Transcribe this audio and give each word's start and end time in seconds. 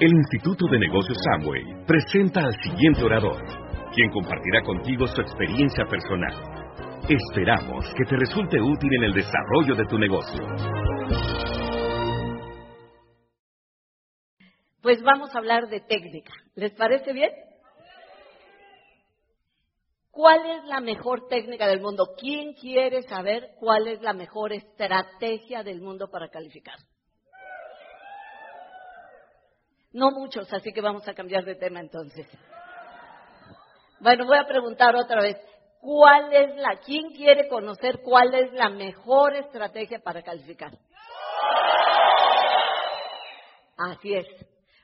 El 0.00 0.12
Instituto 0.12 0.66
de 0.70 0.78
Negocios 0.78 1.18
Samway 1.24 1.84
presenta 1.84 2.38
al 2.44 2.54
siguiente 2.62 3.02
orador, 3.02 3.42
quien 3.92 4.08
compartirá 4.12 4.62
contigo 4.62 5.08
su 5.08 5.20
experiencia 5.20 5.86
personal. 5.86 6.32
Esperamos 7.08 7.84
que 7.96 8.04
te 8.04 8.16
resulte 8.16 8.60
útil 8.60 8.94
en 8.94 9.02
el 9.02 9.12
desarrollo 9.12 9.74
de 9.74 9.84
tu 9.86 9.98
negocio. 9.98 10.40
Pues 14.80 15.02
vamos 15.02 15.34
a 15.34 15.38
hablar 15.38 15.68
de 15.68 15.80
técnica. 15.80 16.32
¿Les 16.54 16.70
parece 16.74 17.12
bien? 17.12 17.32
¿Cuál 20.12 20.38
es 20.46 20.64
la 20.66 20.78
mejor 20.80 21.26
técnica 21.28 21.66
del 21.66 21.80
mundo? 21.80 22.14
¿Quién 22.16 22.52
quiere 22.52 23.02
saber 23.02 23.48
cuál 23.58 23.88
es 23.88 24.00
la 24.00 24.12
mejor 24.12 24.52
estrategia 24.52 25.64
del 25.64 25.80
mundo 25.80 26.08
para 26.08 26.28
calificar? 26.28 26.76
No 29.98 30.10
muchos, 30.10 30.52
así 30.52 30.72
que 30.72 30.80
vamos 30.80 31.06
a 31.08 31.14
cambiar 31.14 31.44
de 31.44 31.56
tema 31.56 31.80
entonces. 31.80 32.26
Bueno, 34.00 34.26
voy 34.26 34.38
a 34.38 34.46
preguntar 34.46 34.94
otra 34.94 35.20
vez. 35.20 35.36
¿Cuál 35.80 36.32
es 36.32 36.56
la, 36.56 36.80
quién 36.84 37.10
quiere 37.10 37.48
conocer 37.48 38.00
cuál 38.02 38.34
es 38.34 38.52
la 38.52 38.68
mejor 38.68 39.34
estrategia 39.34 40.00
para 40.00 40.22
calificar? 40.22 40.72
Así 43.76 44.14
es. 44.14 44.26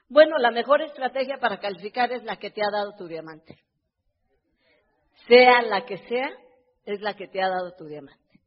Bueno, 0.09 0.37
la 0.38 0.50
mejor 0.50 0.82
estrategia 0.82 1.38
para 1.38 1.59
calificar 1.59 2.12
es 2.12 2.23
la 2.24 2.37
que 2.37 2.51
te 2.51 2.62
ha 2.62 2.70
dado 2.70 2.95
tu 2.96 3.09
diamante 3.09 3.59
sea 5.26 5.62
la 5.62 5.84
que 5.84 5.98
sea, 6.09 6.30
es 6.84 7.01
la 7.01 7.15
que 7.15 7.28
te 7.28 7.42
ha 7.42 7.48
dado 7.48 7.73
tu 7.76 7.87
diamante. 7.87 8.40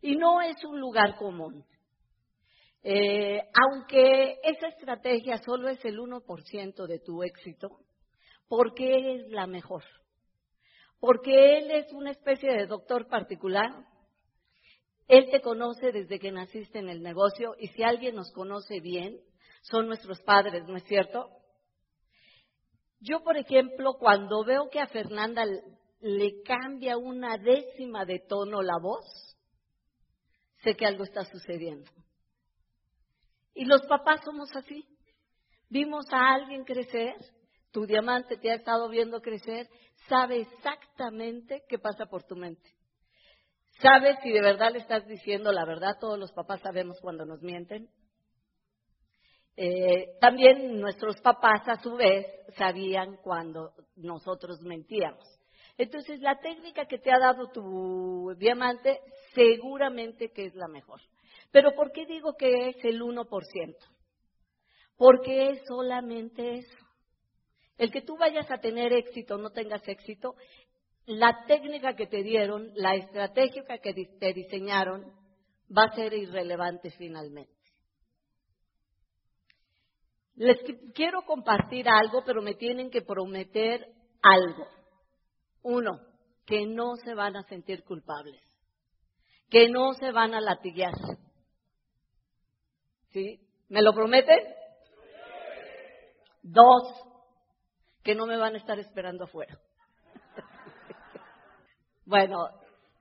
Y 0.00 0.16
no 0.16 0.40
es 0.40 0.62
un 0.64 0.80
lugar 0.80 1.16
común. 1.16 1.64
Eh, 2.82 3.42
aunque 3.54 4.38
esa 4.42 4.68
estrategia 4.68 5.38
solo 5.38 5.68
es 5.68 5.84
el 5.84 5.98
1% 5.98 6.86
de 6.86 6.98
tu 7.00 7.22
éxito, 7.22 7.80
porque 8.48 9.16
es 9.16 9.30
la 9.30 9.46
mejor. 9.46 9.84
Porque 11.00 11.58
él 11.58 11.70
es 11.70 11.92
una 11.92 12.10
especie 12.10 12.52
de 12.52 12.66
doctor 12.66 13.08
particular. 13.08 13.70
Él 15.06 15.28
te 15.30 15.40
conoce 15.40 15.92
desde 15.92 16.18
que 16.18 16.32
naciste 16.32 16.78
en 16.78 16.88
el 16.88 17.02
negocio 17.02 17.54
y 17.58 17.68
si 17.68 17.82
alguien 17.82 18.14
nos 18.14 18.32
conoce 18.32 18.80
bien, 18.80 19.20
son 19.62 19.86
nuestros 19.86 20.20
padres, 20.22 20.64
¿no 20.66 20.76
es 20.76 20.84
cierto? 20.84 21.30
Yo, 23.00 23.22
por 23.22 23.36
ejemplo, 23.36 23.94
cuando 23.94 24.44
veo 24.44 24.68
que 24.70 24.80
a 24.80 24.88
Fernanda 24.88 25.44
le 26.00 26.42
cambia 26.42 26.96
una 26.96 27.38
décima 27.38 28.04
de 28.04 28.20
tono 28.20 28.62
la 28.62 28.78
voz, 28.80 29.04
sé 30.62 30.74
que 30.74 30.86
algo 30.86 31.04
está 31.04 31.24
sucediendo. 31.24 31.90
Y 33.58 33.64
los 33.64 33.84
papás 33.86 34.20
somos 34.24 34.54
así. 34.54 34.86
Vimos 35.68 36.06
a 36.12 36.32
alguien 36.32 36.62
crecer, 36.62 37.16
tu 37.72 37.86
diamante 37.86 38.36
te 38.36 38.52
ha 38.52 38.54
estado 38.54 38.88
viendo 38.88 39.20
crecer, 39.20 39.68
sabe 40.08 40.42
exactamente 40.42 41.64
qué 41.68 41.76
pasa 41.76 42.06
por 42.06 42.22
tu 42.22 42.36
mente. 42.36 42.70
Sabe 43.82 44.16
si 44.22 44.30
de 44.30 44.40
verdad 44.40 44.70
le 44.70 44.78
estás 44.78 45.08
diciendo 45.08 45.50
la 45.50 45.64
verdad, 45.64 45.98
todos 45.98 46.16
los 46.16 46.30
papás 46.30 46.60
sabemos 46.60 47.00
cuando 47.00 47.26
nos 47.26 47.42
mienten. 47.42 47.88
Eh, 49.56 50.16
también 50.20 50.80
nuestros 50.80 51.20
papás 51.20 51.66
a 51.66 51.82
su 51.82 51.96
vez 51.96 52.26
sabían 52.56 53.16
cuando 53.16 53.72
nosotros 53.96 54.60
mentíamos. 54.60 55.26
Entonces, 55.76 56.20
la 56.20 56.38
técnica 56.38 56.86
que 56.86 56.98
te 56.98 57.10
ha 57.10 57.18
dado 57.18 57.50
tu 57.50 58.36
diamante 58.38 59.00
seguramente 59.34 60.30
que 60.30 60.46
es 60.46 60.54
la 60.54 60.68
mejor. 60.68 61.00
Pero 61.50 61.74
¿por 61.74 61.92
qué 61.92 62.06
digo 62.06 62.34
que 62.36 62.68
es 62.68 62.84
el 62.84 63.00
1%? 63.00 63.76
Porque 64.96 65.50
es 65.50 65.62
solamente 65.66 66.58
eso. 66.58 66.76
El 67.78 67.90
que 67.92 68.02
tú 68.02 68.16
vayas 68.16 68.50
a 68.50 68.58
tener 68.58 68.92
éxito 68.92 69.36
o 69.36 69.38
no 69.38 69.50
tengas 69.50 69.86
éxito, 69.86 70.34
la 71.06 71.44
técnica 71.46 71.94
que 71.94 72.06
te 72.06 72.22
dieron, 72.22 72.70
la 72.74 72.96
estrategia 72.96 73.64
que 73.82 73.94
te 74.18 74.32
diseñaron, 74.32 75.12
va 75.76 75.84
a 75.84 75.94
ser 75.94 76.12
irrelevante 76.12 76.90
finalmente. 76.90 77.52
Les 80.34 80.58
quiero 80.94 81.22
compartir 81.22 81.88
algo, 81.88 82.22
pero 82.24 82.42
me 82.42 82.54
tienen 82.54 82.90
que 82.90 83.02
prometer 83.02 83.86
algo. 84.22 84.66
Uno, 85.62 86.00
que 86.46 86.64
no 86.66 86.96
se 86.96 87.14
van 87.14 87.36
a 87.36 87.42
sentir 87.44 87.84
culpables, 87.84 88.40
que 89.50 89.68
no 89.68 89.92
se 89.94 90.12
van 90.12 90.34
a 90.34 90.40
latiguear. 90.40 90.94
¿Sí? 93.10 93.40
¿Me 93.68 93.82
lo 93.82 93.92
prometen? 93.92 94.38
Dos, 96.42 96.82
que 98.02 98.14
no 98.14 98.26
me 98.26 98.36
van 98.36 98.54
a 98.54 98.58
estar 98.58 98.78
esperando 98.78 99.24
afuera. 99.24 99.58
bueno, 102.06 102.48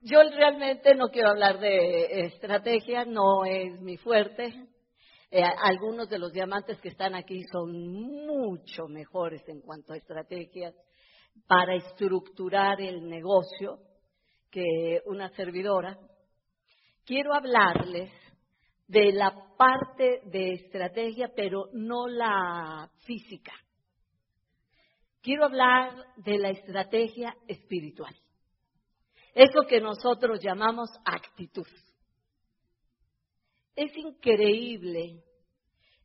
yo 0.02 0.20
realmente 0.24 0.96
no 0.96 1.10
quiero 1.10 1.30
hablar 1.30 1.60
de 1.60 2.26
estrategia, 2.26 3.06
no 3.06 3.46
es 3.46 3.80
mi 3.82 3.98
fuerte. 3.98 4.54
Eh, 5.30 5.44
algunos 5.44 6.08
de 6.10 6.20
los 6.20 6.32
diamantes 6.32 6.80
que 6.80 6.90
están 6.90 7.16
aquí 7.16 7.44
son 7.52 7.72
mucho 8.26 8.88
mejores 8.88 9.48
en 9.48 9.62
cuanto 9.62 9.94
a 9.94 9.98
estrategias 9.98 10.74
para 11.48 11.76
estructurar 11.76 12.80
el 12.82 13.08
negocio 13.08 13.80
que 14.50 15.02
una 15.06 15.30
servidora, 15.30 16.00
quiero 17.06 17.34
hablarles 17.34 18.12
de 18.88 19.12
la 19.12 19.34
parte 19.58 20.22
de 20.26 20.54
estrategia, 20.54 21.32
pero 21.36 21.70
no 21.74 22.08
la 22.08 22.90
física. 23.06 23.54
Quiero 25.22 25.46
hablar 25.46 25.94
de 26.16 26.38
la 26.38 26.50
estrategia 26.50 27.36
espiritual. 27.48 28.16
Eso 29.34 29.68
que 29.68 29.82
nosotros 29.82 30.40
llamamos 30.42 30.90
actitud. 31.06 31.68
Es 33.76 33.96
increíble 33.98 35.22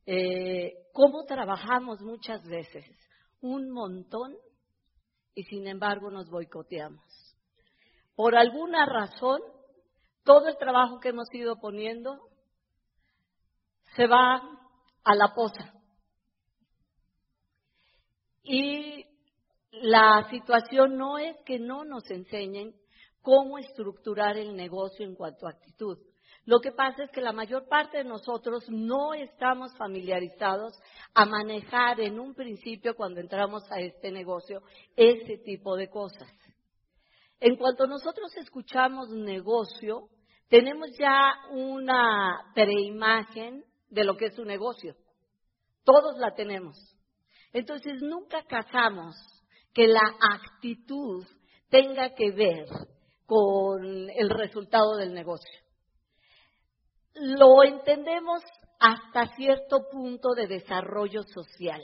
eh, 0.05 0.73
cómo 0.93 1.25
trabajamos 1.25 2.01
muchas 2.01 2.43
veces 2.47 2.85
un 3.41 3.71
montón 3.71 4.37
y 5.35 5.45
sin 5.45 5.67
embargo 5.67 6.11
nos 6.11 6.29
boicoteamos. 6.29 7.03
Por 8.15 8.37
alguna 8.37 8.87
razón, 8.87 9.41
todo 10.25 10.49
el 10.49 10.59
trabajo 10.59 11.01
que 11.01 11.11
hemos 11.11 11.33
ido 11.33 11.59
poniendo 11.59 12.32
se 13.97 14.07
va 14.07 14.43
a 15.05 15.15
la 15.15 15.35
poza. 15.35 15.73
Y 18.43 19.07
la 19.71 20.29
situación 20.31 20.97
no 20.97 21.19
es 21.19 21.37
que 21.45 21.59
no 21.59 21.85
nos 21.85 22.11
enseñen 22.11 22.75
cómo 23.23 23.59
estructurar 23.59 24.37
el 24.37 24.57
negocio 24.57 25.07
en 25.07 25.15
cuanto 25.15 25.47
a 25.47 25.51
actitud. 25.51 25.99
Lo 26.45 26.61
que 26.61 26.73
pasa 26.73 27.05
es 27.05 27.11
que 27.13 27.21
la 27.21 27.33
mayor 27.33 27.69
parte 27.69 27.99
de 27.99 28.05
nosotros 28.05 28.69
no 28.69 29.15
estamos 29.15 29.73
familiarizados 29.77 30.77
a 31.15 31.25
manejar 31.25 32.01
en 32.01 32.19
un 32.19 32.35
principio 32.35 32.97
cuando 32.97 33.21
entramos 33.21 33.63
a 33.71 33.79
este 33.81 34.11
negocio 34.11 34.63
ese 34.97 35.39
tipo 35.39 35.77
de 35.77 35.89
cosas. 35.89 36.29
En 37.39 37.57
cuanto 37.57 37.87
nosotros 37.87 38.37
escuchamos 38.37 39.11
negocio, 39.11 40.09
tenemos 40.49 40.89
ya 40.99 41.33
una 41.51 42.53
preimagen 42.55 43.65
de 43.93 44.05
lo 44.05 44.17
que 44.17 44.27
es 44.27 44.39
un 44.39 44.49
negocio. 44.49 44.97
Todos 45.85 46.19
la 46.19 46.35
tenemos. 46.35 46.77
Entonces 47.53 48.03
nunca 48.03 48.43
casamos 48.45 49.15
que 49.73 49.87
la 49.87 50.03
actitud 50.35 51.25
tenga 51.69 52.15
que 52.15 52.31
ver 52.33 52.67
con 53.27 54.11
el 54.11 54.31
resultado 54.31 54.97
del 54.97 55.15
negocio 55.15 55.63
lo 57.15 57.63
entendemos 57.63 58.43
hasta 58.79 59.35
cierto 59.37 59.89
punto 59.91 60.31
de 60.35 60.47
desarrollo 60.47 61.23
social. 61.25 61.83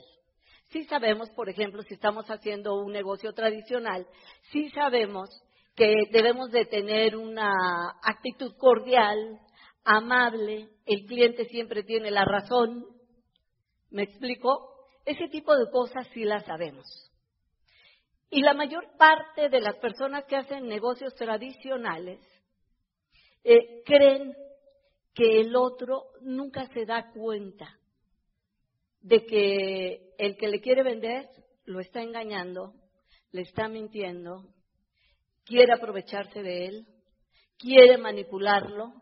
Sí 0.70 0.84
sabemos, 0.84 1.30
por 1.30 1.48
ejemplo, 1.48 1.82
si 1.82 1.94
estamos 1.94 2.26
haciendo 2.26 2.74
un 2.76 2.92
negocio 2.92 3.32
tradicional, 3.32 4.06
sí 4.50 4.68
sabemos 4.70 5.30
que 5.74 5.94
debemos 6.10 6.50
de 6.50 6.66
tener 6.66 7.16
una 7.16 7.52
actitud 8.02 8.54
cordial, 8.58 9.38
amable, 9.84 10.68
el 10.86 11.06
cliente 11.06 11.46
siempre 11.46 11.82
tiene 11.82 12.10
la 12.10 12.24
razón. 12.24 12.86
¿Me 13.90 14.02
explico? 14.02 14.86
Ese 15.04 15.28
tipo 15.28 15.56
de 15.56 15.70
cosas 15.70 16.06
sí 16.12 16.24
las 16.24 16.44
sabemos. 16.44 16.86
Y 18.30 18.42
la 18.42 18.52
mayor 18.52 18.96
parte 18.98 19.48
de 19.48 19.60
las 19.60 19.76
personas 19.76 20.24
que 20.24 20.36
hacen 20.36 20.68
negocios 20.68 21.14
tradicionales 21.14 22.20
eh, 23.42 23.82
creen 23.86 24.34
que 25.14 25.40
el 25.40 25.56
otro 25.56 26.04
nunca 26.20 26.66
se 26.68 26.84
da 26.84 27.10
cuenta 27.12 27.78
de 29.00 29.24
que 29.24 30.14
el 30.18 30.36
que 30.36 30.48
le 30.48 30.60
quiere 30.60 30.82
vender 30.82 31.28
lo 31.64 31.80
está 31.80 32.02
engañando, 32.02 32.74
le 33.32 33.42
está 33.42 33.68
mintiendo, 33.68 34.44
quiere 35.44 35.72
aprovecharse 35.72 36.42
de 36.42 36.66
él, 36.66 36.86
quiere 37.58 37.96
manipularlo, 37.96 38.92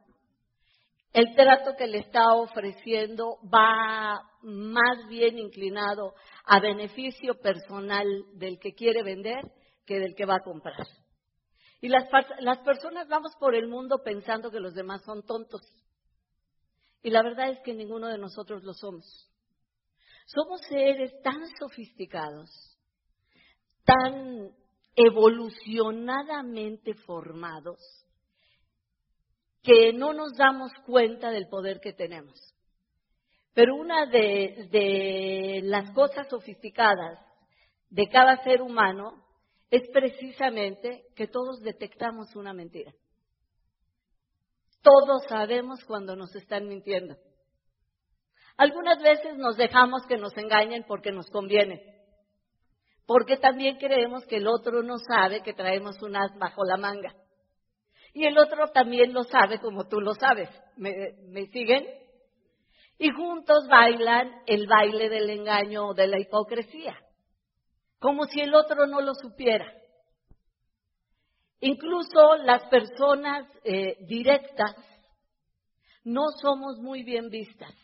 el 1.13 1.35
trato 1.35 1.75
que 1.77 1.87
le 1.87 1.99
está 1.99 2.35
ofreciendo 2.35 3.39
va 3.43 4.21
más 4.43 5.09
bien 5.09 5.39
inclinado 5.39 6.15
a 6.45 6.61
beneficio 6.61 7.41
personal 7.41 8.07
del 8.35 8.59
que 8.59 8.75
quiere 8.75 9.03
vender 9.03 9.41
que 9.87 9.99
del 9.99 10.15
que 10.15 10.27
va 10.27 10.37
a 10.37 10.43
comprar. 10.43 10.87
Y 11.81 11.89
las, 11.89 12.05
las 12.41 12.59
personas 12.59 13.09
vamos 13.09 13.33
por 13.39 13.55
el 13.55 13.69
mundo 13.69 14.03
pensando 14.03 14.51
que 14.51 14.61
los 14.61 14.75
demás 14.75 15.03
son 15.05 15.23
tontos. 15.23 15.63
Y 17.03 17.11
la 17.11 17.23
verdad 17.23 17.51
es 17.51 17.61
que 17.61 17.75
ninguno 17.75 18.09
de 18.09 18.19
nosotros 18.19 18.65
lo 18.65 18.75
somos. 18.75 19.31
Somos 20.27 20.61
seres 20.63 21.13
tan 21.23 21.47
sofisticados, 21.61 22.51
tan 23.85 24.51
evolucionadamente 24.97 26.95
formados, 26.95 27.79
que 29.67 29.93
no 29.93 30.13
nos 30.13 30.37
damos 30.37 30.73
cuenta 30.87 31.33
del 31.33 31.49
poder 31.49 31.81
que 31.81 31.93
tenemos. 31.93 32.39
Pero 33.53 33.75
una 33.75 34.07
de, 34.07 35.61
las 35.65 35.91
cosas 35.91 36.29
sofisticadas 36.29 37.19
de 37.91 38.09
cada 38.09 38.45
ser 38.45 38.63
humano 38.63 39.25
es 39.69 39.83
precisamente 39.93 41.07
que 41.17 41.27
todos 41.27 41.61
detectamos 41.63 42.37
una 42.37 42.53
mentira. 42.53 42.93
Todos 44.83 45.25
sabemos 45.29 45.85
cuando 45.85 46.15
nos 46.15 46.33
están 46.37 46.69
mintiendo. 46.69 47.17
Algunas 48.57 49.03
veces 49.03 49.37
nos 49.37 49.57
dejamos 49.57 50.07
que 50.07 50.17
nos 50.17 50.37
engañen 50.37 50.85
porque 50.87 51.11
nos 51.11 51.29
conviene, 51.29 51.83
porque 53.05 53.37
también 53.37 53.79
creemos 53.79 54.25
que 54.27 54.37
el 54.37 54.47
otro 54.47 54.85
no 54.85 54.99
sabe 54.99 55.43
que 55.43 55.55
traemos 55.55 56.01
un 56.03 56.15
as 56.15 56.39
bajo 56.39 56.65
la 56.65 56.77
manga. 56.77 57.13
Y 58.17 58.25
el 58.25 58.39
otro 58.39 58.69
también 58.69 59.13
lo 59.13 59.25
sabe 59.25 59.59
como 59.59 59.89
tú 59.89 60.01
lo 60.01 60.15
sabes. 60.15 60.49
¿Me, 60.79 61.47
siguen? 61.53 61.87
Y 62.99 63.11
juntos 63.11 63.69
bailan 63.69 64.41
el 64.47 64.67
baile 64.67 65.11
del 65.11 65.29
engaño 65.29 65.89
o 65.89 65.95
de 65.95 66.07
la 66.07 66.19
hipocresía, 66.19 66.97
como 67.99 68.25
si 68.25 68.41
el 68.41 68.55
otro 68.55 68.87
no 68.87 69.03
lo 69.03 69.13
supiera. 69.15 69.71
Incluso 71.61 72.37
las 72.37 72.65
personas 72.71 73.47
eh, 73.65 73.99
directas 74.07 74.75
no 76.03 76.23
somos 76.41 76.79
muy 76.79 77.03
bien 77.03 77.29
vistas. 77.29 77.75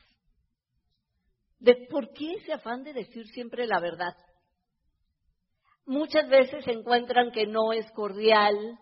¿De 1.59 1.89
por 1.91 2.11
qué 2.15 2.37
ese 2.37 2.55
afán 2.55 2.85
de 2.85 2.95
decir 2.95 3.27
siempre 3.29 3.67
la 3.67 3.81
verdad? 3.81 4.17
Muchas 5.85 6.27
veces 6.31 6.67
encuentran 6.69 7.33
que 7.33 7.47
no 7.47 7.75
es 7.75 7.85
cordial, 7.91 8.79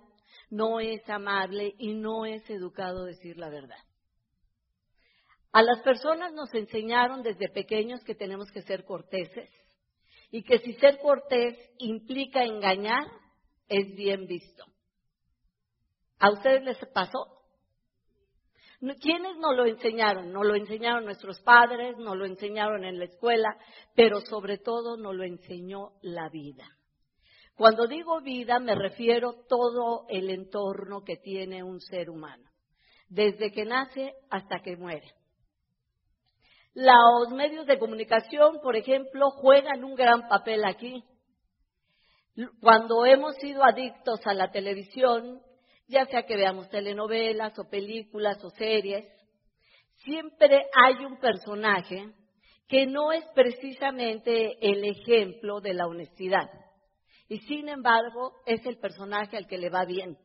no 0.50 0.80
es 0.80 1.08
amable 1.08 1.74
y 1.78 1.94
no 1.94 2.26
es 2.26 2.48
educado 2.50 3.04
decir 3.04 3.38
la 3.38 3.48
verdad. 3.48 3.78
A 5.52 5.62
las 5.62 5.80
personas 5.82 6.32
nos 6.32 6.52
enseñaron 6.54 7.22
desde 7.22 7.48
pequeños 7.48 8.04
que 8.04 8.14
tenemos 8.14 8.50
que 8.52 8.62
ser 8.62 8.84
corteses 8.84 9.50
y 10.30 10.42
que 10.42 10.58
si 10.58 10.74
ser 10.74 10.98
cortés 10.98 11.56
implica 11.78 12.44
engañar, 12.44 13.04
es 13.68 13.94
bien 13.96 14.26
visto. 14.26 14.64
¿A 16.18 16.30
ustedes 16.30 16.62
les 16.62 16.78
pasó? 16.92 17.40
¿Quiénes 19.00 19.36
nos 19.38 19.56
lo 19.56 19.66
enseñaron? 19.66 20.32
Nos 20.32 20.46
lo 20.46 20.54
enseñaron 20.54 21.04
nuestros 21.04 21.40
padres, 21.40 21.96
nos 21.98 22.16
lo 22.16 22.24
enseñaron 22.24 22.84
en 22.84 22.98
la 22.98 23.04
escuela, 23.04 23.56
pero 23.94 24.20
sobre 24.20 24.58
todo 24.58 24.96
nos 24.96 25.14
lo 25.14 25.24
enseñó 25.24 25.92
la 26.02 26.28
vida. 26.28 26.64
Cuando 27.60 27.86
digo 27.86 28.22
vida 28.22 28.58
me 28.58 28.74
refiero 28.74 29.34
todo 29.46 30.06
el 30.08 30.30
entorno 30.30 31.04
que 31.04 31.18
tiene 31.18 31.62
un 31.62 31.78
ser 31.78 32.08
humano, 32.08 32.48
desde 33.10 33.52
que 33.52 33.66
nace 33.66 34.14
hasta 34.30 34.60
que 34.60 34.78
muere. 34.78 35.12
Los 36.72 37.28
medios 37.32 37.66
de 37.66 37.78
comunicación, 37.78 38.60
por 38.62 38.76
ejemplo, 38.76 39.28
juegan 39.32 39.84
un 39.84 39.94
gran 39.94 40.26
papel 40.26 40.64
aquí. 40.64 41.04
Cuando 42.62 43.04
hemos 43.04 43.36
sido 43.36 43.62
adictos 43.62 44.26
a 44.26 44.32
la 44.32 44.50
televisión, 44.50 45.42
ya 45.86 46.06
sea 46.06 46.22
que 46.22 46.36
veamos 46.36 46.70
telenovelas 46.70 47.58
o 47.58 47.68
películas 47.68 48.42
o 48.42 48.48
series, 48.48 49.04
siempre 49.96 50.64
hay 50.82 51.04
un 51.04 51.18
personaje 51.18 52.06
que 52.68 52.86
no 52.86 53.12
es 53.12 53.26
precisamente 53.34 54.56
el 54.62 54.82
ejemplo 54.82 55.60
de 55.60 55.74
la 55.74 55.86
honestidad 55.86 56.48
y 57.30 57.38
sin 57.42 57.68
embargo 57.68 58.34
es 58.44 58.66
el 58.66 58.76
personaje 58.78 59.36
al 59.36 59.46
que 59.46 59.56
le 59.56 59.70
va 59.70 59.84
bien. 59.84 60.18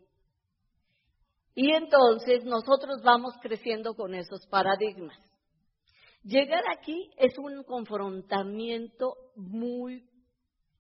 Y 1.54 1.72
entonces 1.72 2.44
nosotros 2.44 3.04
vamos 3.04 3.36
creciendo 3.44 3.94
con 3.94 4.16
esos 4.16 4.48
paradigmas. 4.48 5.16
Llegar 6.24 6.64
aquí 6.76 7.12
es 7.18 7.38
un 7.38 7.64
confrontamiento 7.64 9.14
muy, 9.36 10.10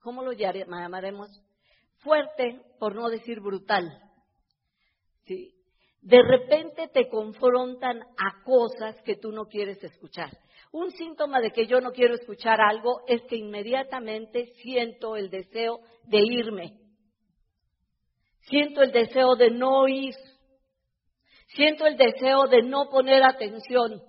¿cómo 0.01 0.23
lo 0.23 0.31
llamaremos? 0.33 1.29
Fuerte, 1.99 2.59
por 2.79 2.95
no 2.95 3.07
decir 3.07 3.39
brutal. 3.39 3.87
¿Sí? 5.27 5.53
De 6.01 6.23
repente 6.23 6.87
te 6.87 7.07
confrontan 7.07 8.01
a 8.01 8.43
cosas 8.43 8.99
que 9.03 9.15
tú 9.15 9.31
no 9.31 9.45
quieres 9.45 9.81
escuchar. 9.83 10.35
Un 10.75 10.91
síntoma 10.91 11.39
de 11.39 11.51
que 11.51 11.67
yo 11.67 11.79
no 11.79 11.93
quiero 11.93 12.15
escuchar 12.15 12.59
algo 12.59 12.99
es 13.07 13.21
que 13.29 13.37
inmediatamente 13.37 14.47
siento 14.61 15.15
el 15.15 15.29
deseo 15.29 15.79
de 16.03 16.19
irme. 16.19 16.77
Siento 18.41 18.81
el 18.81 18.91
deseo 18.91 19.37
de 19.37 19.51
no 19.51 19.87
ir. 19.87 20.13
Siento 21.55 21.85
el 21.85 21.95
deseo 21.95 22.47
de 22.47 22.61
no 22.63 22.89
poner 22.89 23.23
atención. 23.23 24.03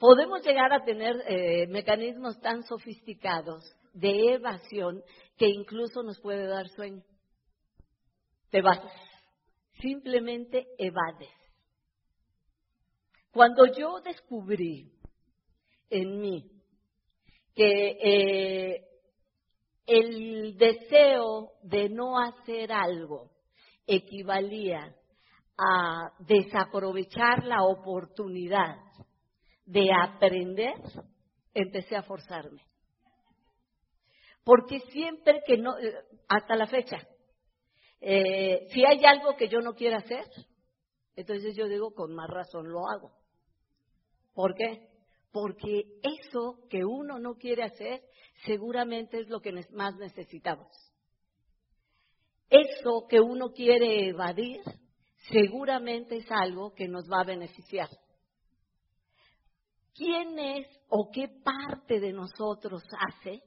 Podemos 0.00 0.44
llegar 0.44 0.72
a 0.72 0.82
tener 0.82 1.14
eh, 1.28 1.68
mecanismos 1.68 2.40
tan 2.40 2.64
sofisticados 2.64 3.72
de 3.92 4.32
evasión 4.34 5.04
que 5.36 5.46
incluso 5.46 6.02
nos 6.02 6.18
puede 6.20 6.48
dar 6.48 6.66
sueño. 6.70 7.04
Te 8.50 8.62
vas. 8.62 8.80
Simplemente 9.80 10.66
evades. 10.76 11.37
Cuando 13.32 13.66
yo 13.66 14.00
descubrí 14.00 14.92
en 15.90 16.20
mí 16.20 16.50
que 17.54 17.98
eh, 18.02 18.88
el 19.86 20.56
deseo 20.56 21.52
de 21.62 21.88
no 21.88 22.18
hacer 22.18 22.72
algo 22.72 23.30
equivalía 23.86 24.94
a 25.56 26.12
desaprovechar 26.20 27.44
la 27.44 27.64
oportunidad 27.64 28.76
de 29.64 29.90
aprender, 29.92 30.76
empecé 31.52 31.96
a 31.96 32.02
forzarme. 32.02 32.62
Porque 34.44 34.80
siempre 34.92 35.42
que 35.46 35.58
no, 35.58 35.78
eh, 35.78 35.94
hasta 36.28 36.54
la 36.54 36.66
fecha, 36.66 36.98
eh, 38.00 38.66
si 38.70 38.84
hay 38.84 39.04
algo 39.04 39.36
que 39.36 39.48
yo 39.48 39.60
no 39.60 39.74
quiero 39.74 39.96
hacer, 39.96 40.24
entonces 41.16 41.56
yo 41.56 41.66
digo, 41.66 41.92
con 41.92 42.14
más 42.14 42.30
razón 42.30 42.70
lo 42.70 42.88
hago. 42.88 43.17
¿Por 44.38 44.54
qué? 44.54 44.86
Porque 45.32 45.82
eso 46.00 46.60
que 46.70 46.84
uno 46.84 47.18
no 47.18 47.34
quiere 47.34 47.64
hacer 47.64 48.04
seguramente 48.46 49.18
es 49.18 49.28
lo 49.28 49.40
que 49.40 49.50
más 49.72 49.96
necesitamos. 49.96 50.68
Eso 52.48 53.08
que 53.10 53.18
uno 53.20 53.50
quiere 53.50 54.10
evadir 54.10 54.60
seguramente 55.32 56.18
es 56.18 56.30
algo 56.30 56.72
que 56.72 56.86
nos 56.86 57.10
va 57.10 57.22
a 57.22 57.24
beneficiar. 57.24 57.88
¿Quién 59.92 60.38
es 60.38 60.68
o 60.88 61.10
qué 61.12 61.26
parte 61.42 61.98
de 61.98 62.12
nosotros 62.12 62.84
hace 63.08 63.42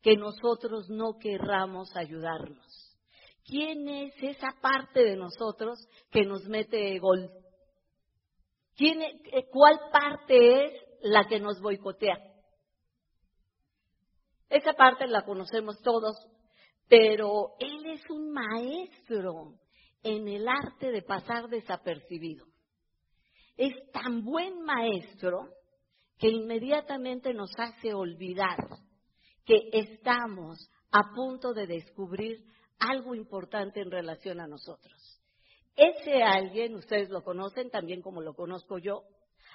que 0.00 0.16
nosotros 0.16 0.88
no 0.90 1.18
querramos 1.18 1.90
ayudarnos? 1.96 2.96
¿Quién 3.44 3.88
es 3.88 4.14
esa 4.22 4.54
parte 4.62 5.02
de 5.02 5.16
nosotros 5.16 5.76
que 6.12 6.24
nos 6.24 6.44
mete 6.44 6.96
gol? 7.00 7.28
Eh, 8.82 9.46
¿Cuál 9.50 9.78
parte 9.92 10.64
es 10.64 10.72
la 11.02 11.26
que 11.28 11.38
nos 11.38 11.60
boicotea? 11.60 12.18
Esa 14.48 14.72
parte 14.72 15.06
la 15.06 15.24
conocemos 15.24 15.80
todos, 15.82 16.16
pero 16.88 17.56
él 17.58 17.86
es 17.86 18.00
un 18.08 18.32
maestro 18.32 19.58
en 20.02 20.26
el 20.28 20.48
arte 20.48 20.90
de 20.90 21.02
pasar 21.02 21.48
desapercibido. 21.48 22.46
Es 23.56 23.74
tan 23.92 24.24
buen 24.24 24.62
maestro 24.62 25.50
que 26.18 26.28
inmediatamente 26.28 27.34
nos 27.34 27.50
hace 27.58 27.92
olvidar 27.92 28.58
que 29.44 29.68
estamos 29.72 30.70
a 30.90 31.12
punto 31.14 31.52
de 31.52 31.66
descubrir 31.66 32.44
algo 32.78 33.14
importante 33.14 33.80
en 33.80 33.90
relación 33.90 34.40
a 34.40 34.46
nosotros. 34.46 34.99
Ese 35.80 36.22
alguien, 36.22 36.74
ustedes 36.74 37.08
lo 37.08 37.24
conocen 37.24 37.70
también 37.70 38.02
como 38.02 38.20
lo 38.20 38.34
conozco 38.34 38.76
yo, 38.76 39.04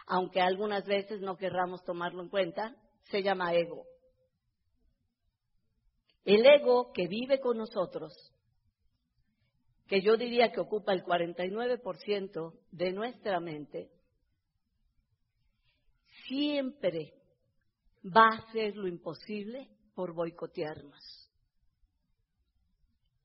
aunque 0.08 0.41
algunas 0.41 0.84
veces 0.88 1.22
no 1.22 1.38
querramos 1.38 1.84
tomarlo 1.84 2.24
en 2.24 2.29
cuenta, 2.29 2.75
se 3.12 3.22
llama 3.22 3.53
ego. 3.53 3.86
El 6.24 6.44
ego 6.44 6.91
que 6.94 7.08
vive 7.08 7.39
con 7.39 7.60
nosotros 7.60 8.12
que 9.86 10.01
yo 10.01 10.17
diría 10.17 10.51
que 10.51 10.62
ocupa 10.62 10.94
el 10.94 11.03
49% 11.03 12.60
de 12.72 12.91
nuestra 12.91 13.39
mente, 13.39 13.91
siempre 16.27 17.13
va 18.03 18.29
a 18.29 18.39
hacer 18.39 18.75
lo 18.75 18.88
imposible 18.88 19.70
por 19.94 20.15
boicotearnos. 20.15 21.29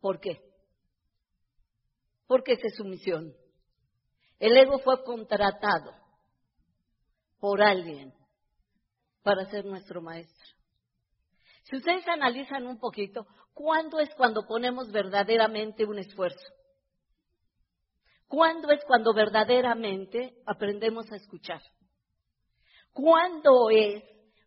¿Por 0.03 0.21
qué? 0.21 0.50
Porque 2.31 2.53
esa 2.53 2.69
es 2.69 2.77
su 2.77 2.85
misión. 2.85 3.35
El 4.39 4.57
ego 4.57 4.79
fue 4.79 5.03
contratado 5.03 5.91
por 7.41 7.61
alguien 7.61 8.15
para 9.25 9.47
ser 9.47 9.65
nuestro 9.65 10.01
maestro. 10.01 10.49
Si 11.65 11.75
ustedes 11.75 12.07
analizan 12.07 12.69
un 12.69 12.79
poquito, 12.79 13.27
¿cuándo 13.53 13.99
es 13.99 14.15
cuando 14.15 14.47
ponemos 14.47 14.93
verdaderamente 14.93 15.85
un 15.85 15.99
esfuerzo? 15.99 16.47
¿Cuándo 18.29 18.71
es 18.71 18.85
cuando 18.87 19.13
verdaderamente 19.13 20.41
aprendemos 20.47 21.11
a 21.11 21.17
escuchar? 21.17 21.61
¿Cuándo 22.93 23.71
es 23.71 24.05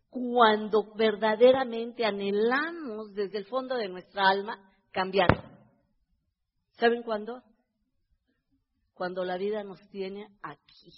cuando 0.08 0.94
verdaderamente 0.94 2.06
anhelamos 2.06 3.12
desde 3.12 3.36
el 3.36 3.44
fondo 3.44 3.76
de 3.76 3.90
nuestra 3.90 4.30
alma 4.30 4.72
cambiar? 4.90 5.28
¿Saben 6.78 7.02
cuándo? 7.02 7.42
Cuando 8.94 9.24
la 9.24 9.36
vida 9.36 9.64
nos 9.64 9.80
tiene 9.90 10.28
aquí, 10.40 10.92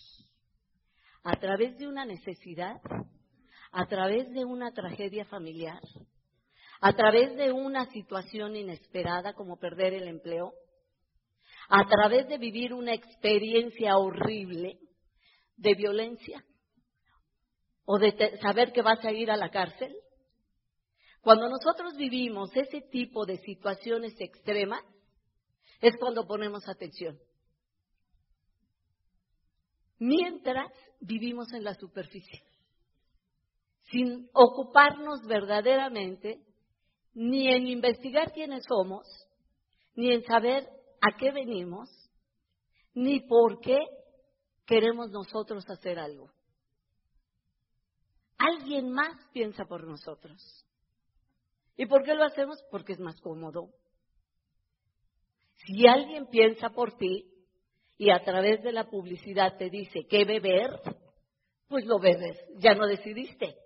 a 1.22 1.34
través 1.36 1.78
de 1.78 1.88
una 1.88 2.04
necesidad, 2.04 2.76
a 3.72 3.86
través 3.86 4.30
de 4.32 4.44
una 4.44 4.70
tragedia 4.72 5.24
familiar, 5.24 5.80
a 6.80 6.92
través 6.94 7.34
de 7.36 7.52
una 7.52 7.90
situación 7.90 8.54
inesperada 8.54 9.32
como 9.32 9.58
perder 9.58 9.94
el 9.94 10.08
empleo, 10.08 10.52
a 11.68 11.86
través 11.88 12.28
de 12.28 12.36
vivir 12.36 12.74
una 12.74 12.92
experiencia 12.92 13.96
horrible 13.96 14.78
de 15.56 15.74
violencia 15.74 16.44
o 17.86 17.98
de 17.98 18.38
saber 18.42 18.72
que 18.72 18.82
vas 18.82 19.02
a 19.04 19.12
ir 19.12 19.30
a 19.30 19.36
la 19.36 19.50
cárcel. 19.50 19.96
Cuando 21.22 21.48
nosotros 21.48 21.96
vivimos 21.96 22.54
ese 22.54 22.82
tipo 22.82 23.24
de 23.24 23.38
situaciones 23.38 24.14
extremas, 24.20 24.84
es 25.80 25.96
cuando 25.98 26.26
ponemos 26.26 26.68
atención. 26.68 27.18
Mientras 29.98 30.70
vivimos 31.00 31.52
en 31.52 31.64
la 31.64 31.74
superficie, 31.74 32.42
sin 33.90 34.28
ocuparnos 34.32 35.24
verdaderamente 35.26 36.40
ni 37.14 37.48
en 37.48 37.66
investigar 37.66 38.32
quiénes 38.32 38.64
somos, 38.68 39.06
ni 39.94 40.12
en 40.12 40.22
saber 40.24 40.68
a 41.00 41.16
qué 41.16 41.30
venimos, 41.30 41.88
ni 42.94 43.20
por 43.20 43.60
qué 43.60 43.78
queremos 44.66 45.10
nosotros 45.10 45.64
hacer 45.70 45.98
algo. 45.98 46.30
Alguien 48.36 48.90
más 48.90 49.16
piensa 49.32 49.64
por 49.64 49.86
nosotros. 49.86 50.66
¿Y 51.76 51.86
por 51.86 52.02
qué 52.02 52.14
lo 52.14 52.24
hacemos? 52.24 52.62
Porque 52.70 52.92
es 52.92 53.00
más 53.00 53.18
cómodo. 53.20 53.70
Si 55.54 55.86
alguien 55.86 56.26
piensa 56.26 56.70
por 56.70 56.96
ti 56.96 57.32
y 57.98 58.10
a 58.10 58.22
través 58.22 58.62
de 58.62 58.72
la 58.72 58.84
publicidad 58.84 59.56
te 59.56 59.70
dice 59.70 60.06
qué 60.08 60.24
beber, 60.24 60.70
pues 61.68 61.84
lo 61.86 61.98
bebes, 61.98 62.38
ya 62.58 62.74
no 62.74 62.86
decidiste. 62.86 63.56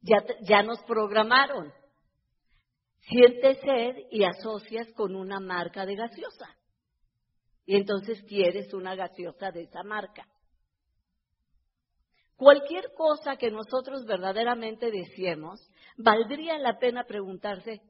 Ya, 0.00 0.24
ya 0.42 0.62
nos 0.62 0.82
programaron. 0.82 1.72
Sientes 3.08 3.58
sed 3.60 3.96
y 4.10 4.24
asocias 4.24 4.90
con 4.92 5.14
una 5.16 5.40
marca 5.40 5.86
de 5.86 5.96
gaseosa. 5.96 6.56
Y 7.66 7.76
entonces 7.76 8.22
quieres 8.28 8.72
una 8.74 8.94
gaseosa 8.94 9.50
de 9.50 9.62
esa 9.62 9.82
marca. 9.82 10.26
Cualquier 12.36 12.92
cosa 12.94 13.36
que 13.36 13.50
nosotros 13.50 14.04
verdaderamente 14.04 14.90
deseemos, 14.90 15.60
valdría 15.96 16.58
la 16.58 16.78
pena 16.78 17.04
preguntarse, 17.04 17.80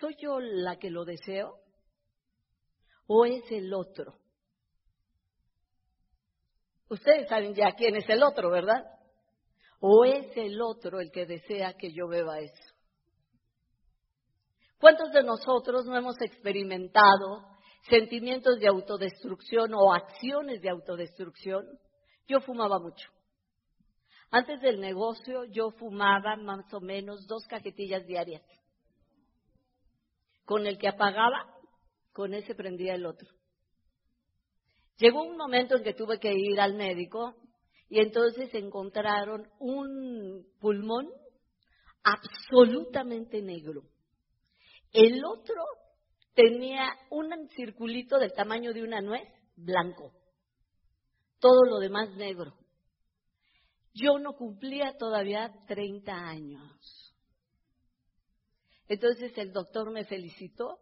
¿soy 0.00 0.16
yo 0.20 0.40
la 0.40 0.76
que 0.78 0.90
lo 0.90 1.04
deseo? 1.04 1.58
¿O 3.06 3.24
es 3.26 3.42
el 3.50 3.74
otro? 3.74 4.18
Ustedes 6.88 7.28
saben 7.28 7.54
ya 7.54 7.72
quién 7.72 7.96
es 7.96 8.08
el 8.08 8.22
otro, 8.22 8.50
¿verdad? 8.50 8.84
¿O 9.80 10.04
es 10.04 10.36
el 10.36 10.60
otro 10.60 11.00
el 11.00 11.10
que 11.10 11.26
desea 11.26 11.74
que 11.74 11.92
yo 11.92 12.06
beba 12.08 12.38
eso? 12.40 12.74
¿Cuántos 14.78 15.10
de 15.12 15.22
nosotros 15.22 15.86
no 15.86 15.96
hemos 15.96 16.20
experimentado 16.20 17.46
sentimientos 17.88 18.58
de 18.58 18.68
autodestrucción 18.68 19.72
o 19.74 19.92
acciones 19.92 20.60
de 20.60 20.70
autodestrucción? 20.70 21.66
Yo 22.28 22.40
fumaba 22.40 22.78
mucho. 22.78 23.08
Antes 24.30 24.60
del 24.60 24.80
negocio 24.80 25.44
yo 25.44 25.70
fumaba 25.70 26.36
más 26.36 26.72
o 26.72 26.80
menos 26.80 27.26
dos 27.26 27.46
cajetillas 27.48 28.06
diarias. 28.06 28.42
Con 30.44 30.66
el 30.66 30.78
que 30.78 30.88
apagaba, 30.88 31.54
con 32.12 32.34
ese 32.34 32.54
prendía 32.54 32.94
el 32.94 33.06
otro. 33.06 33.35
Llegó 34.98 35.22
un 35.22 35.36
momento 35.36 35.76
en 35.76 35.82
que 35.82 35.94
tuve 35.94 36.18
que 36.18 36.32
ir 36.32 36.60
al 36.60 36.74
médico 36.74 37.34
y 37.88 38.00
entonces 38.00 38.52
encontraron 38.54 39.48
un 39.58 40.46
pulmón 40.58 41.08
absolutamente 42.02 43.42
negro. 43.42 43.82
El 44.92 45.22
otro 45.24 45.62
tenía 46.34 46.88
un 47.10 47.48
circulito 47.50 48.18
del 48.18 48.32
tamaño 48.32 48.72
de 48.72 48.82
una 48.82 49.00
nuez 49.00 49.28
blanco. 49.56 50.12
Todo 51.38 51.64
lo 51.64 51.78
demás 51.78 52.10
negro. 52.16 52.56
Yo 53.92 54.18
no 54.18 54.34
cumplía 54.34 54.96
todavía 54.98 55.52
30 55.66 56.12
años. 56.12 57.14
Entonces 58.88 59.36
el 59.36 59.52
doctor 59.52 59.90
me 59.90 60.04
felicitó 60.04 60.78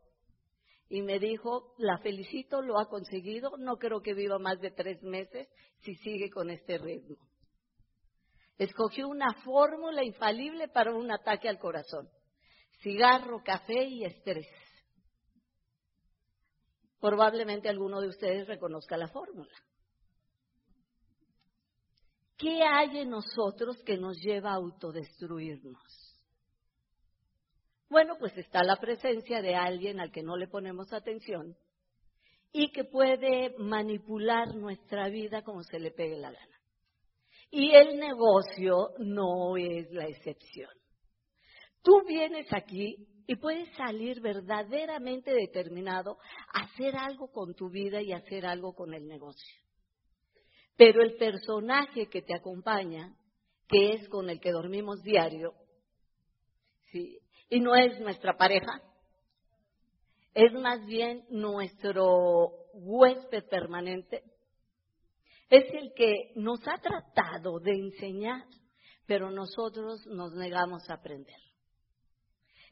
y 0.89 1.03
me 1.03 1.19
dijo, 1.19 1.75
la 1.79 1.99
felicito, 1.99 2.63
lo 2.63 2.79
ha 2.79 2.89
conseguido, 2.89 3.57
no 3.59 3.77
creo 3.77 4.01
que 4.01 4.15
viva 4.15 4.39
más 4.39 4.61
de 4.61 4.71
tres 4.71 5.03
meses 5.03 5.49
si 5.81 5.95
sigue 5.97 6.31
con 6.31 6.51
este 6.51 6.79
ritmo. 6.79 7.17
Escogió 8.59 9.09
una 9.09 9.33
fórmula 9.43 10.05
infalible 10.05 10.69
para 10.69 10.95
un 10.95 11.11
ataque 11.11 11.49
al 11.49 11.59
corazón. 11.59 12.09
Cigarro, 12.83 13.43
café 13.43 13.85
y 13.85 14.05
estrés. 14.05 14.47
Probablemente 17.01 17.69
alguno 17.69 18.01
de 18.01 18.09
ustedes 18.09 18.47
reconozca 18.47 18.97
la 18.97 19.09
fórmula. 19.09 19.53
¿Qué 22.37 22.63
hay 22.63 22.99
en 22.99 23.11
nosotros 23.11 23.83
que 23.85 23.97
nos 23.97 24.19
lleva 24.19 24.51
a 24.51 24.57
autodestruirnos? 24.57 26.04
Bueno, 27.95 28.17
pues 28.19 28.37
está 28.37 28.65
la 28.65 28.75
presencia 28.75 29.41
de 29.41 29.55
alguien 29.55 30.01
al 30.01 30.11
que 30.11 30.25
no 30.25 30.37
le 30.37 30.49
ponemos 30.49 30.93
atención 30.93 31.57
y 32.51 32.73
que 32.73 32.83
puede 32.83 33.55
manipular 33.57 34.53
nuestra 34.57 35.09
vida 35.09 35.43
como 35.43 35.63
se 35.63 35.79
le 35.79 35.93
pegue 35.93 36.17
la 36.17 36.33
gana. 36.33 36.61
Y 37.53 37.71
el 37.73 38.01
negocio 38.01 38.89
no 38.99 39.57
es 39.57 39.89
la 39.93 40.09
excepción. 40.09 40.73
Tú 41.85 42.03
vienes 42.05 42.53
aquí 42.53 42.97
y 43.29 43.37
puedes 43.37 43.73
salir 43.77 44.21
verdaderamente 44.21 45.33
determinado 45.33 46.19
a 46.53 46.65
hacer 46.65 46.97
algo 46.97 47.31
con 47.31 47.55
tu 47.55 47.71
vida 47.71 48.03
y 48.03 48.11
hacer 48.11 48.45
algo 48.45 48.75
con 48.75 48.93
el 48.93 49.07
negocio. 49.07 49.55
Pero 50.77 51.01
el 51.01 51.15
personaje 51.15 52.09
que 52.09 52.23
te 52.23 52.35
acompaña, 52.35 53.15
que 53.69 53.93
es 53.93 54.09
con 54.09 54.31
el 54.31 54.41
que 54.41 54.51
dormimos 54.51 55.01
diario, 55.05 55.55
¿sí? 56.91 57.21
Y 57.55 57.61
no 57.61 57.77
es 57.77 58.01
nuestra 58.01 58.37
pareja, 58.37 58.83
es 60.35 60.53
más 60.55 60.85
bien 60.87 61.25
nuestro 61.31 62.49
huésped 62.73 63.45
permanente, 63.49 64.25
es 65.49 65.65
el 65.73 65.93
que 65.95 66.33
nos 66.35 66.59
ha 66.67 66.79
tratado 66.79 67.61
de 67.61 67.71
enseñar, 67.71 68.45
pero 69.07 69.31
nosotros 69.31 70.05
nos 70.07 70.35
negamos 70.35 70.91
a 70.91 70.95
aprender. 70.95 71.39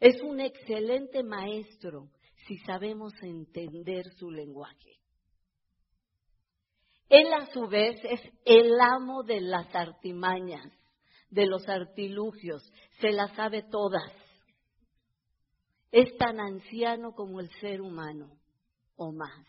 Es 0.00 0.20
un 0.20 0.40
excelente 0.40 1.22
maestro 1.22 2.10
si 2.48 2.58
sabemos 2.66 3.12
entender 3.22 4.10
su 4.18 4.32
lenguaje. 4.32 4.98
Él 7.08 7.32
a 7.34 7.46
su 7.52 7.68
vez 7.68 8.00
es 8.02 8.20
el 8.44 8.72
amo 8.80 9.22
de 9.22 9.42
las 9.42 9.72
artimañas, 9.76 10.66
de 11.30 11.46
los 11.46 11.68
artilugios, 11.68 12.68
se 13.00 13.12
las 13.12 13.32
sabe 13.36 13.62
todas. 13.70 14.21
Es 15.92 16.16
tan 16.16 16.40
anciano 16.40 17.14
como 17.14 17.38
el 17.38 17.50
ser 17.60 17.80
humano 17.80 18.40
o 18.96 19.12
más. 19.12 19.46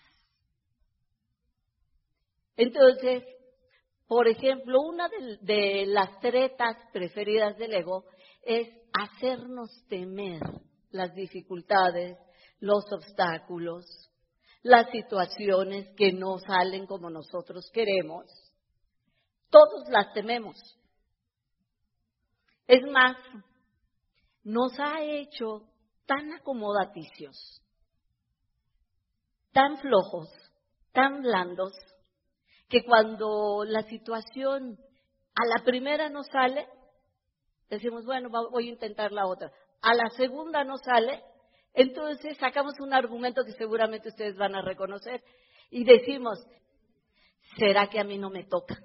Entonces, 2.56 3.24
por 4.08 4.28
ejemplo, 4.28 4.82
una 4.82 5.10
de, 5.42 5.86
las 5.88 6.20
tretas 6.20 6.78
preferidas 6.92 7.58
del 7.58 7.74
ego 7.74 8.06
es 8.44 8.68
hacernos 8.94 9.70
temer 9.88 10.42
las 10.92 11.16
dificultades, 11.16 12.18
los 12.60 12.84
obstáculos, 12.92 13.86
las 14.62 14.92
situaciones 14.92 15.90
que 15.96 16.12
no 16.12 16.38
salen 16.38 16.86
como 16.86 17.10
nosotros 17.10 17.70
queremos, 17.74 18.26
todos 19.50 19.90
las 19.90 20.14
tememos. 20.14 20.58
Es 22.68 22.84
más, 22.92 23.18
nos 24.44 24.80
ha 24.80 25.02
hecho 25.02 25.73
tan 26.16 26.32
acomodaticios, 26.34 27.62
tan 29.52 29.80
flojos, 29.80 30.30
tan 30.92 31.22
blandos, 31.22 31.74
que 32.70 32.84
cuando 32.84 33.64
la 33.66 33.84
situación 33.84 34.78
a 35.36 35.58
la 35.58 35.64
primera 35.64 36.10
no 36.10 36.24
sale, 36.24 36.68
decimos, 37.70 38.06
bueno, 38.06 38.30
voy 38.30 38.68
a 38.68 38.72
intentar 38.72 39.12
la 39.12 39.26
otra. 39.26 39.52
A 39.82 39.94
la 39.96 40.10
segunda 40.12 40.64
no 40.64 40.78
sale, 40.78 41.24
entonces 41.74 42.38
sacamos 42.38 42.80
un 42.80 42.94
argumento 42.94 43.44
que 43.44 43.54
seguramente 43.54 44.10
ustedes 44.10 44.38
van 44.38 44.56
a 44.56 44.62
reconocer 44.62 45.24
y 45.72 45.84
decimos, 45.84 46.38
¿será 47.58 47.90
que 47.90 48.00
a 48.00 48.04
mí 48.04 48.20
no 48.20 48.30
me 48.30 48.44
toca? 48.44 48.78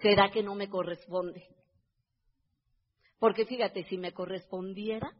¿Será 0.00 0.30
que 0.30 0.44
no 0.44 0.54
me 0.54 0.68
corresponde? 0.68 1.44
Porque 3.18 3.46
fíjate, 3.46 3.82
si 3.84 3.98
me 3.98 4.12
correspondiera, 4.12 5.12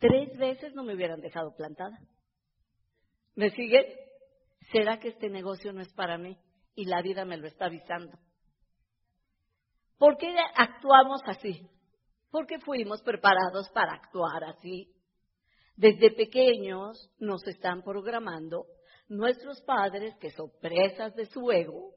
tres 0.00 0.36
veces 0.36 0.74
no 0.74 0.82
me 0.82 0.94
hubieran 0.94 1.20
dejado 1.20 1.54
plantada. 1.54 1.96
¿Me 3.36 3.50
siguen? 3.50 3.84
¿Será 4.72 4.98
que 4.98 5.08
este 5.08 5.28
negocio 5.28 5.72
no 5.72 5.80
es 5.80 5.92
para 5.92 6.18
mí? 6.18 6.36
Y 6.74 6.86
la 6.86 7.02
vida 7.02 7.24
me 7.24 7.36
lo 7.36 7.46
está 7.46 7.66
avisando. 7.66 8.18
¿Por 9.98 10.16
qué 10.16 10.34
actuamos 10.56 11.20
así? 11.26 11.70
Porque 12.30 12.58
fuimos 12.58 13.02
preparados 13.02 13.68
para 13.70 13.92
actuar 13.92 14.44
así. 14.44 14.92
Desde 15.76 16.10
pequeños 16.10 17.10
nos 17.18 17.46
están 17.46 17.82
programando 17.82 18.66
nuestros 19.08 19.60
padres, 19.62 20.14
que 20.18 20.30
son 20.30 20.50
presas 20.60 21.14
de 21.14 21.26
su 21.26 21.50
ego, 21.50 21.94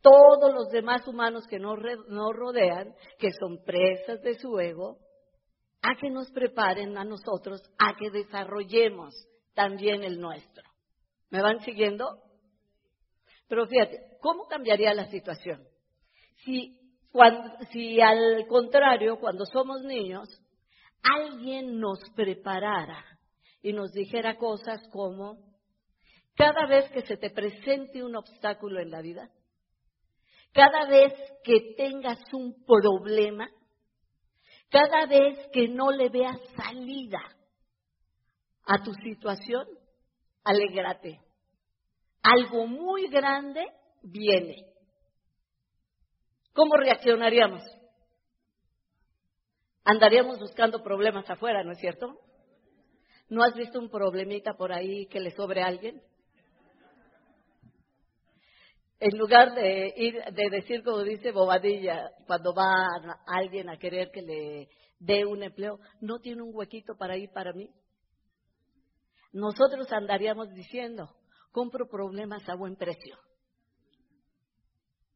todos 0.00 0.54
los 0.54 0.68
demás 0.70 1.06
humanos 1.06 1.46
que 1.48 1.58
nos, 1.58 1.78
rodean, 1.78 2.94
que 3.18 3.30
son 3.32 3.62
presas 3.64 4.22
de 4.22 4.38
su 4.38 4.58
ego, 4.58 4.98
a 5.82 5.94
que 5.96 6.10
nos 6.10 6.30
preparen 6.30 6.96
a 6.98 7.04
nosotros, 7.04 7.62
a 7.78 7.96
que 7.96 8.10
desarrollemos 8.10 9.14
también 9.54 10.02
el 10.04 10.20
nuestro. 10.20 10.64
¿Me 11.30 11.42
van 11.42 11.60
siguiendo? 11.60 12.22
Pero 13.48 13.66
fíjate, 13.66 14.18
¿cómo 14.20 14.46
cambiaría 14.46 14.94
la 14.94 15.06
situación? 15.06 15.64
Si, 16.44 16.78
si 17.72 18.00
al 18.00 18.46
contrario, 18.46 19.18
cuando 19.18 19.44
somos 19.46 19.82
niños, 19.82 20.28
alguien 21.02 21.78
nos 21.78 21.98
preparara 22.14 23.04
y 23.62 23.72
nos 23.72 23.92
dijera 23.92 24.36
cosas 24.36 24.80
como, 24.90 25.38
cada 26.34 26.66
vez 26.66 26.90
que 26.90 27.02
se 27.02 27.16
te 27.16 27.30
presente 27.30 28.02
un 28.02 28.16
obstáculo 28.16 28.80
en 28.80 28.90
la 28.90 29.02
vida, 29.02 29.30
cada 30.52 30.86
vez 30.86 31.12
que 31.44 31.74
tengas 31.76 32.18
un 32.32 32.64
problema, 32.64 33.48
cada 34.70 35.06
vez 35.06 35.38
que 35.52 35.68
no 35.68 35.90
le 35.90 36.08
veas 36.08 36.38
salida 36.56 37.20
a 38.66 38.82
tu 38.82 38.92
situación, 38.94 39.66
alégrate. 40.44 41.20
Algo 42.22 42.66
muy 42.66 43.08
grande 43.08 43.66
viene. 44.02 44.66
¿Cómo 46.52 46.76
reaccionaríamos? 46.76 47.62
Andaríamos 49.84 50.38
buscando 50.38 50.82
problemas 50.82 51.28
afuera, 51.30 51.64
¿no 51.64 51.72
es 51.72 51.78
cierto? 51.78 52.20
¿No 53.30 53.42
has 53.42 53.54
visto 53.54 53.78
un 53.78 53.88
problemita 53.88 54.54
por 54.54 54.72
ahí 54.72 55.06
que 55.06 55.20
le 55.20 55.30
sobre 55.30 55.62
a 55.62 55.66
alguien? 55.66 56.02
En 59.00 59.16
lugar 59.16 59.54
de 59.54 59.94
ir, 59.96 60.24
de 60.32 60.50
decir 60.50 60.82
como 60.82 61.04
dice 61.04 61.30
Bobadilla, 61.30 62.10
cuando 62.26 62.52
va 62.52 62.88
alguien 63.26 63.68
a 63.68 63.78
querer 63.78 64.10
que 64.10 64.22
le 64.22 64.68
dé 64.98 65.24
un 65.24 65.42
empleo, 65.42 65.78
no 66.00 66.18
tiene 66.18 66.42
un 66.42 66.54
huequito 66.54 66.96
para 66.96 67.16
ir 67.16 67.30
para 67.30 67.52
mí. 67.52 67.70
Nosotros 69.32 69.92
andaríamos 69.92 70.52
diciendo, 70.52 71.14
compro 71.52 71.86
problemas 71.88 72.48
a 72.48 72.56
buen 72.56 72.74
precio. 72.74 73.16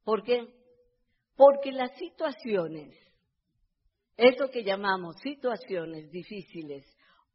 ¿Por 0.04 0.22
qué? 0.22 0.46
Porque 1.34 1.72
las 1.72 1.96
situaciones, 1.96 2.96
eso 4.16 4.48
que 4.48 4.62
llamamos 4.62 5.16
situaciones 5.22 6.08
difíciles, 6.10 6.84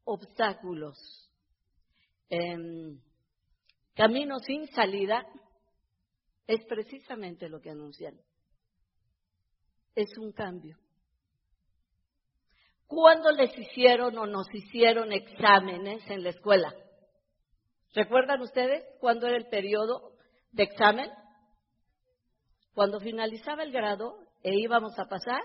obstáculos, 0.06 0.98
em, 2.30 3.02
caminos 3.96 4.44
sin 4.46 4.68
salida, 4.68 5.26
es 6.48 6.64
precisamente 6.66 7.50
lo 7.50 7.60
que 7.60 7.70
anuncian. 7.70 8.18
Es 9.96 10.18
un 10.18 10.32
cambio. 10.32 10.78
¿Cuándo 12.88 13.32
les 13.32 13.56
hicieron 13.58 14.18
o 14.18 14.26
nos 14.26 14.48
hicieron 14.54 15.12
exámenes 15.12 16.10
en 16.10 16.24
la 16.24 16.30
escuela? 16.30 16.74
¿Recuerdan 17.94 18.42
ustedes 18.42 18.86
cuándo 19.00 19.28
era 19.28 19.38
el 19.38 19.48
periodo 19.50 20.14
de 20.52 20.64
examen? 20.64 21.12
Cuando 22.74 23.00
finalizaba 23.02 23.64
el 23.64 23.72
grado 23.72 24.18
e 24.42 24.56
íbamos 24.56 24.98
a 24.98 25.06
pasar 25.06 25.42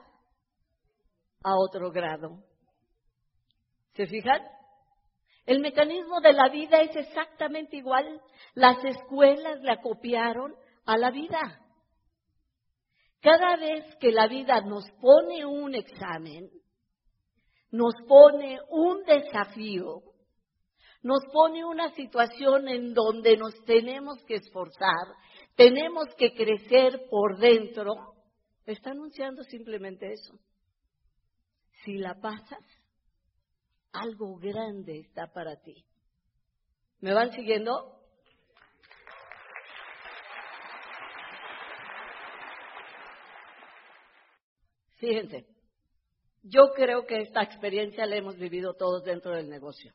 a 1.42 1.56
otro 1.56 1.90
grado. 1.90 2.44
¿Se 3.94 4.06
fijan? 4.06 4.40
El 5.46 5.60
mecanismo 5.60 6.20
de 6.20 6.32
la 6.32 6.48
vida 6.48 6.80
es 6.82 6.94
exactamente 6.94 7.76
igual. 7.76 8.20
Las 8.54 8.84
escuelas 8.84 9.60
la 9.62 9.80
copiaron 9.80 10.54
a 10.84 10.96
la 10.98 11.10
vida. 11.10 11.60
Cada 13.20 13.56
vez 13.56 13.84
que 14.00 14.10
la 14.10 14.26
vida 14.26 14.60
nos 14.62 14.84
pone 15.00 15.46
un 15.46 15.74
examen, 15.74 16.50
nos 17.70 17.94
pone 18.06 18.58
un 18.68 19.02
desafío, 19.04 20.02
nos 21.02 21.24
pone 21.32 21.64
una 21.64 21.92
situación 21.94 22.68
en 22.68 22.94
donde 22.94 23.36
nos 23.36 23.54
tenemos 23.64 24.22
que 24.24 24.36
esforzar, 24.36 25.14
tenemos 25.54 26.06
que 26.16 26.34
crecer 26.34 27.06
por 27.10 27.38
dentro, 27.38 27.94
está 28.66 28.90
anunciando 28.90 29.42
simplemente 29.44 30.12
eso. 30.12 30.38
Si 31.84 31.98
la 31.98 32.20
pasas, 32.20 32.64
algo 33.92 34.36
grande 34.36 35.00
está 35.00 35.32
para 35.32 35.56
ti. 35.60 35.84
¿Me 37.00 37.12
van 37.12 37.32
siguiendo? 37.32 38.01
Fíjense, 45.02 45.46
yo 46.44 46.70
creo 46.76 47.06
que 47.06 47.22
esta 47.22 47.42
experiencia 47.42 48.06
la 48.06 48.14
hemos 48.14 48.36
vivido 48.36 48.74
todos 48.74 49.02
dentro 49.02 49.34
del 49.34 49.48
negocio. 49.48 49.92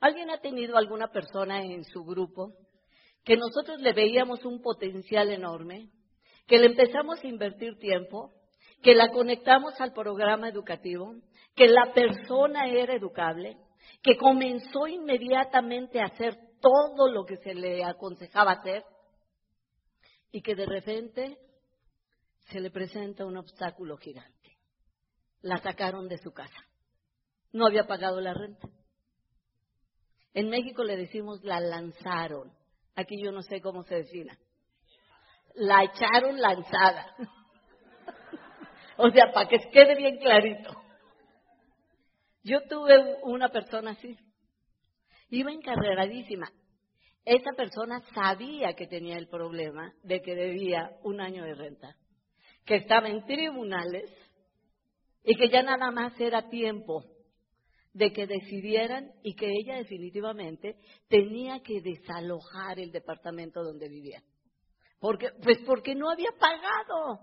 ¿Alguien 0.00 0.28
ha 0.30 0.40
tenido 0.40 0.76
alguna 0.76 1.12
persona 1.12 1.62
en 1.62 1.84
su 1.84 2.02
grupo 2.04 2.52
que 3.22 3.36
nosotros 3.36 3.80
le 3.80 3.92
veíamos 3.92 4.44
un 4.44 4.60
potencial 4.60 5.30
enorme, 5.30 5.88
que 6.48 6.58
le 6.58 6.66
empezamos 6.66 7.22
a 7.22 7.28
invertir 7.28 7.78
tiempo, 7.78 8.32
que 8.82 8.96
la 8.96 9.12
conectamos 9.12 9.80
al 9.80 9.92
programa 9.92 10.48
educativo, 10.48 11.14
que 11.54 11.68
la 11.68 11.92
persona 11.94 12.66
era 12.66 12.96
educable, 12.96 13.56
que 14.02 14.16
comenzó 14.16 14.88
inmediatamente 14.88 16.00
a 16.00 16.06
hacer 16.06 16.36
todo 16.60 17.08
lo 17.08 17.24
que 17.24 17.36
se 17.36 17.54
le 17.54 17.84
aconsejaba 17.84 18.50
hacer 18.50 18.82
y 20.32 20.42
que 20.42 20.56
de 20.56 20.66
repente 20.66 21.38
se 22.50 22.60
le 22.60 22.70
presenta 22.70 23.24
un 23.24 23.36
obstáculo 23.36 23.96
gigante. 23.96 24.58
La 25.42 25.58
sacaron 25.58 26.08
de 26.08 26.18
su 26.18 26.32
casa. 26.32 26.66
No 27.52 27.66
había 27.66 27.86
pagado 27.86 28.20
la 28.20 28.34
renta. 28.34 28.68
En 30.32 30.48
México 30.48 30.82
le 30.82 30.96
decimos 30.96 31.42
la 31.44 31.60
lanzaron. 31.60 32.52
Aquí 32.96 33.16
yo 33.22 33.30
no 33.32 33.42
sé 33.42 33.60
cómo 33.60 33.84
se 33.84 33.96
defina. 33.96 34.36
La 35.54 35.84
echaron 35.84 36.40
lanzada. 36.40 37.14
o 38.96 39.10
sea, 39.10 39.32
para 39.32 39.48
que 39.48 39.58
quede 39.70 39.94
bien 39.96 40.18
clarito. 40.18 40.74
Yo 42.42 42.60
tuve 42.68 43.20
una 43.22 43.48
persona 43.48 43.92
así. 43.92 44.18
Iba 45.30 45.52
encarreradísima. 45.52 46.50
Esa 47.24 47.52
persona 47.52 48.02
sabía 48.14 48.74
que 48.74 48.86
tenía 48.86 49.16
el 49.16 49.28
problema 49.28 49.94
de 50.02 50.20
que 50.20 50.34
debía 50.34 50.98
un 51.04 51.20
año 51.20 51.44
de 51.44 51.54
renta 51.54 51.96
que 52.64 52.76
estaba 52.76 53.08
en 53.08 53.24
tribunales 53.26 54.10
y 55.22 55.34
que 55.36 55.48
ya 55.48 55.62
nada 55.62 55.90
más 55.90 56.18
era 56.20 56.48
tiempo 56.48 57.04
de 57.92 58.12
que 58.12 58.26
decidieran 58.26 59.12
y 59.22 59.34
que 59.34 59.50
ella 59.50 59.76
definitivamente 59.76 60.76
tenía 61.08 61.60
que 61.62 61.80
desalojar 61.80 62.78
el 62.78 62.90
departamento 62.90 63.62
donde 63.62 63.88
vivía. 63.88 64.22
Porque, 64.98 65.30
pues 65.42 65.58
porque 65.66 65.94
no 65.94 66.10
había 66.10 66.30
pagado. 66.38 67.20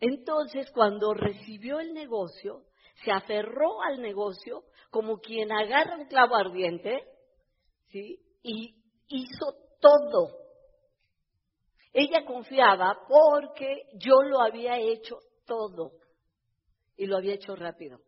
Entonces, 0.00 0.70
cuando 0.70 1.12
recibió 1.12 1.80
el 1.80 1.92
negocio, 1.92 2.64
se 3.04 3.10
aferró 3.12 3.82
al 3.82 4.00
negocio 4.00 4.64
como 4.90 5.18
quien 5.18 5.52
agarra 5.52 5.96
un 5.96 6.06
clavo 6.06 6.36
ardiente, 6.36 7.04
y 7.90 8.74
hizo 9.08 9.54
todo. 9.80 10.47
Ella 12.00 12.24
confiaba 12.24 12.96
porque 13.08 13.88
yo 13.94 14.22
lo 14.22 14.40
había 14.40 14.78
hecho 14.78 15.18
todo 15.44 15.94
y 16.96 17.06
lo 17.06 17.16
había 17.16 17.34
hecho 17.34 17.56
rápido. 17.56 17.98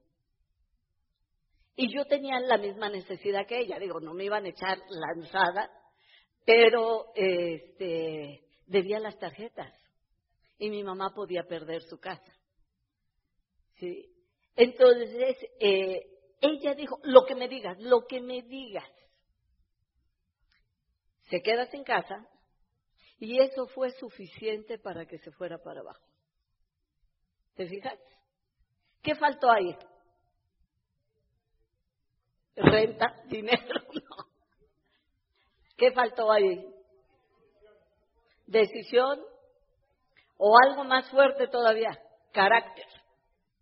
Y 1.74 1.92
yo 1.92 2.05
tenía 2.05 2.38
la 2.38 2.57
misma 2.57 2.88
necesidad 2.88 3.48
que 3.48 3.59
ella, 3.59 3.81
digo, 3.81 3.98
no 3.98 4.14
me 4.14 4.22
iban 4.22 4.44
a 4.44 4.48
echar 4.48 4.79
lanzada, 4.88 5.68
pero 6.46 7.07
este, 7.16 8.44
debía 8.66 9.00
las 9.00 9.18
tarjetas 9.18 9.74
y 10.57 10.70
mi 10.70 10.85
mamá 10.85 11.12
podía 11.12 11.42
perder 11.42 11.83
su 11.83 11.98
casa. 11.98 12.33
¿Sí? 13.81 14.09
Entonces, 14.55 15.37
eh, 15.59 16.07
ella 16.40 16.74
dijo, 16.76 17.00
lo 17.03 17.24
que 17.26 17.35
me 17.35 17.48
digas, 17.48 17.76
lo 17.81 18.07
que 18.07 18.20
me 18.20 18.42
digas. 18.42 18.88
Se 21.29 21.42
queda 21.42 21.68
en 21.72 21.83
casa 21.83 22.29
y 23.20 23.38
eso 23.38 23.66
fue 23.66 23.90
suficiente 23.92 24.78
para 24.78 25.04
que 25.04 25.18
se 25.18 25.30
fuera 25.30 25.59
para 25.59 25.80
abajo. 25.80 26.02
¿Te 27.54 27.68
fijas? 27.68 27.98
¿Qué 29.02 29.14
faltó 29.14 29.50
ahí? 29.50 29.76
Renta, 32.56 33.14
dinero, 33.26 33.80
no. 33.92 34.26
¿Qué 35.76 35.92
faltó 35.92 36.33
ahí? 36.33 36.66
Decisión 38.46 39.20
o 40.38 40.56
algo 40.64 40.85
más 40.85 41.09
fuerte 41.11 41.46
todavía, 41.48 41.90
carácter. 42.33 42.87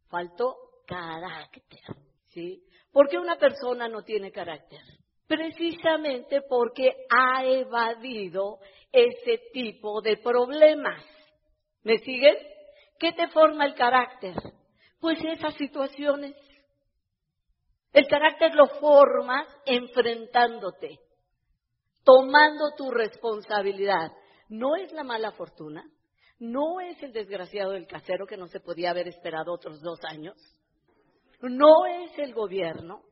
Faltó 0.08 0.56
carácter, 0.86 1.80
¿sí? 2.26 2.64
¿Por 2.92 3.08
qué 3.08 3.18
una 3.18 3.36
persona 3.36 3.88
no 3.88 4.02
tiene 4.04 4.30
carácter? 4.30 4.80
Precisamente 5.28 6.40
porque 6.40 6.90
ha 7.10 7.44
evadido 7.44 8.58
ese 8.90 9.38
tipo 9.52 10.00
de 10.00 10.16
problemas. 10.16 11.04
¿Me 11.82 11.98
siguen? 11.98 12.34
¿Qué 12.98 13.12
te 13.12 13.28
forma 13.28 13.66
el 13.66 13.74
carácter? 13.74 14.34
Pues 15.00 15.22
esas 15.22 15.54
situaciones. 15.54 16.34
El 17.92 18.08
carácter 18.08 18.54
lo 18.54 18.66
formas 18.80 19.46
enfrentándote, 19.66 20.98
tomando 22.04 22.74
tu 22.76 22.90
responsabilidad. 22.90 24.10
No 24.48 24.76
es 24.76 24.92
la 24.92 25.04
mala 25.04 25.32
fortuna, 25.32 25.84
no 26.38 26.80
es 26.80 27.02
el 27.02 27.12
desgraciado 27.12 27.72
del 27.72 27.86
casero 27.86 28.26
que 28.26 28.36
no 28.36 28.46
se 28.46 28.60
podía 28.60 28.90
haber 28.90 29.08
esperado 29.08 29.52
otros 29.52 29.80
dos 29.82 29.98
años, 30.04 30.36
no 31.40 31.86
es 31.86 32.18
el 32.18 32.32
gobierno, 32.34 33.02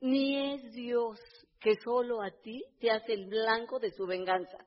ni 0.00 0.54
es 0.54 0.72
Dios 0.72 1.18
que 1.60 1.74
solo 1.82 2.22
a 2.22 2.30
ti 2.30 2.62
te 2.80 2.90
hace 2.90 3.12
el 3.12 3.26
blanco 3.26 3.78
de 3.78 3.90
su 3.90 4.06
venganza. 4.06 4.58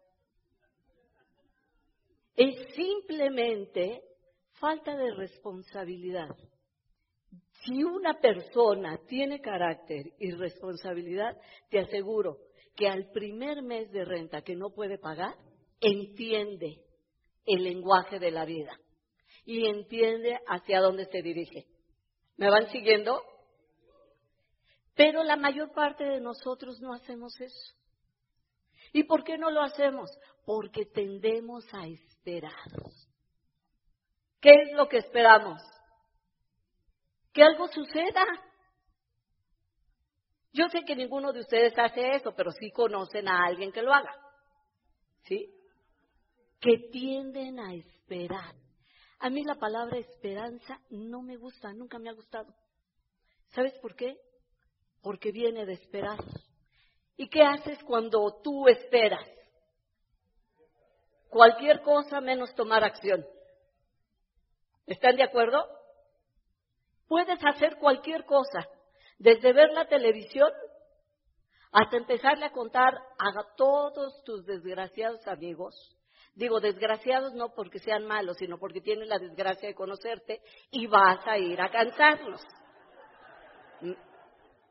Es 2.36 2.56
simplemente 2.76 4.02
falta 4.60 4.96
de 4.96 5.14
responsabilidad. 5.14 6.30
Si 7.64 7.84
una 7.84 8.14
persona 8.20 8.98
tiene 9.08 9.42
carácter 9.42 10.06
y 10.18 10.32
responsabilidad, 10.32 11.38
te 11.70 11.80
aseguro 11.80 12.38
que 12.76 12.88
al 12.88 13.12
primer 13.12 13.62
mes 13.62 13.92
de 13.92 14.06
renta 14.06 14.42
que 14.42 14.56
no 14.56 14.72
puede 14.72 14.98
pagar, 14.98 15.36
entiende 15.82 16.82
el 17.46 17.64
lenguaje 17.64 18.20
de 18.20 18.32
la 18.32 18.46
vida 18.46 18.80
y 19.46 19.66
entiende 19.66 20.40
hacia 20.48 20.80
dónde 20.80 21.06
se 21.06 21.22
dirige. 21.22 21.66
¿Me 22.38 22.50
van 22.50 22.70
siguiendo? 22.70 23.22
Pero 25.00 25.24
la 25.24 25.38
mayor 25.38 25.72
parte 25.72 26.04
de 26.04 26.20
nosotros 26.20 26.82
no 26.82 26.94
hacemos 26.94 27.40
eso. 27.40 27.74
¿Y 28.92 29.06
por 29.06 29.24
qué 29.24 29.38
no 29.38 29.50
lo 29.50 29.62
hacemos? 29.62 30.12
Porque 30.46 30.88
tendemos 30.88 31.64
a 31.74 31.88
esperar. 31.88 32.52
¿Qué 34.42 34.50
es 34.50 34.74
lo 34.74 34.90
que 34.90 34.98
esperamos? 34.98 35.62
Que 37.32 37.44
algo 37.44 37.70
suceda. 37.70 38.26
Yo 40.52 40.68
sé 40.68 40.84
que 40.84 40.98
ninguno 40.98 41.32
de 41.32 41.40
ustedes 41.40 41.80
hace 41.80 42.16
eso, 42.16 42.34
pero 42.36 42.52
sí 42.52 42.70
conocen 42.70 43.30
a 43.30 43.46
alguien 43.46 43.72
que 43.72 43.82
lo 43.82 43.94
haga. 43.94 44.14
¿Sí? 45.24 45.50
Que 46.60 46.90
tienden 46.92 47.58
a 47.62 47.74
esperar. 47.74 48.54
A 49.20 49.30
mí 49.30 49.46
la 49.46 49.56
palabra 49.56 49.98
esperanza 49.98 50.82
no 50.90 51.22
me 51.22 51.38
gusta, 51.38 51.72
nunca 51.72 52.00
me 52.00 52.10
ha 52.10 52.14
gustado. 52.14 52.54
¿Sabes 53.52 53.80
por 53.80 53.96
qué? 53.96 54.18
Porque 55.02 55.32
viene 55.32 55.66
de 55.66 55.74
esperar. 55.74 56.20
¿Y 57.18 57.30
qué 57.30 57.42
haces 57.44 57.84
cuando 57.84 58.42
tú 58.42 58.68
esperas? 58.68 59.26
Cualquier 61.30 61.82
cosa 61.82 62.22
menos 62.22 62.54
tomar 62.56 62.84
acción. 62.84 63.26
¿Están 64.88 65.16
de 65.16 65.24
acuerdo? 65.24 65.66
Puedes 67.08 67.40
hacer 67.44 67.78
cualquier 67.78 68.26
cosa, 68.26 68.68
desde 69.18 69.54
ver 69.54 69.72
la 69.72 69.88
televisión 69.88 70.52
hasta 71.72 71.98
empezarle 71.98 72.46
a 72.46 72.52
contar 72.52 72.96
a 73.18 73.56
todos 73.56 74.24
tus 74.24 74.46
desgraciados 74.46 75.28
amigos. 75.28 75.76
Digo, 76.36 76.60
desgraciados 76.60 77.34
no 77.34 77.54
porque 77.54 77.80
sean 77.80 78.06
malos, 78.06 78.38
sino 78.38 78.58
porque 78.58 78.82
tienen 78.82 79.10
la 79.10 79.20
desgracia 79.20 79.68
de 79.68 79.76
conocerte 79.76 80.42
y 80.72 80.88
vas 80.88 81.20
a 81.28 81.38
ir 81.38 81.60
a 81.60 81.70
cansarlos. 81.70 82.42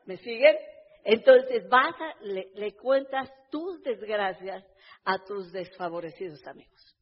¿Me 0.09 0.17
siguen? 0.17 0.55
Entonces 1.03 1.69
vas 1.69 1.93
a, 2.01 2.23
le, 2.23 2.49
le 2.55 2.75
cuentas 2.75 3.29
tus 3.51 3.79
desgracias 3.83 4.65
a 5.03 5.23
tus 5.23 5.51
desfavorecidos 5.51 6.43
amigos. 6.47 6.97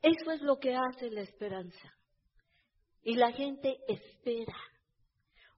Eso 0.00 0.30
es 0.30 0.40
lo 0.40 0.60
que 0.60 0.76
hace 0.76 1.10
la 1.10 1.22
esperanza. 1.22 1.92
Y 3.02 3.16
la 3.16 3.32
gente 3.32 3.76
espera. 3.88 4.56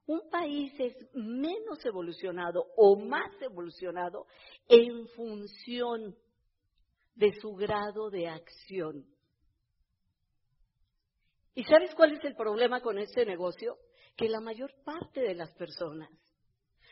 Un 0.07 0.27
país 0.31 0.73
es 0.79 0.95
menos 1.13 1.85
evolucionado 1.85 2.65
o 2.75 2.95
más 2.95 3.39
evolucionado 3.43 4.25
en 4.67 5.07
función 5.09 6.17
de 7.13 7.31
su 7.39 7.53
grado 7.53 8.09
de 8.09 8.27
acción. 8.27 9.05
¿Y 11.53 11.63
sabes 11.65 11.93
cuál 11.93 12.13
es 12.13 12.23
el 12.23 12.35
problema 12.35 12.81
con 12.81 12.97
este 12.97 13.23
negocio? 13.23 13.77
Que 14.15 14.29
la 14.29 14.39
mayor 14.39 14.71
parte 14.83 15.21
de 15.21 15.35
las 15.35 15.51
personas, 15.55 16.09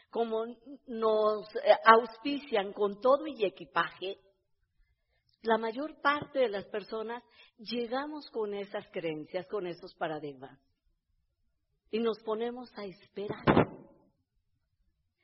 como 0.10 0.46
nos 0.88 1.56
eh, 1.56 1.78
auspician 1.86 2.74
con 2.74 3.00
todo 3.00 3.28
y 3.28 3.46
equipaje, 3.46 4.18
la 5.42 5.58
mayor 5.58 6.02
parte 6.02 6.40
de 6.40 6.50
las 6.50 6.66
personas 6.66 7.24
llegamos 7.58 8.30
con 8.32 8.54
esas 8.54 8.88
creencias, 8.92 9.48
con 9.48 9.68
esos 9.68 9.94
paradigmas. 9.96 10.60
Y 11.92 12.00
nos 12.00 12.20
ponemos 12.24 12.72
a 12.78 12.86
esperar. 12.86 13.46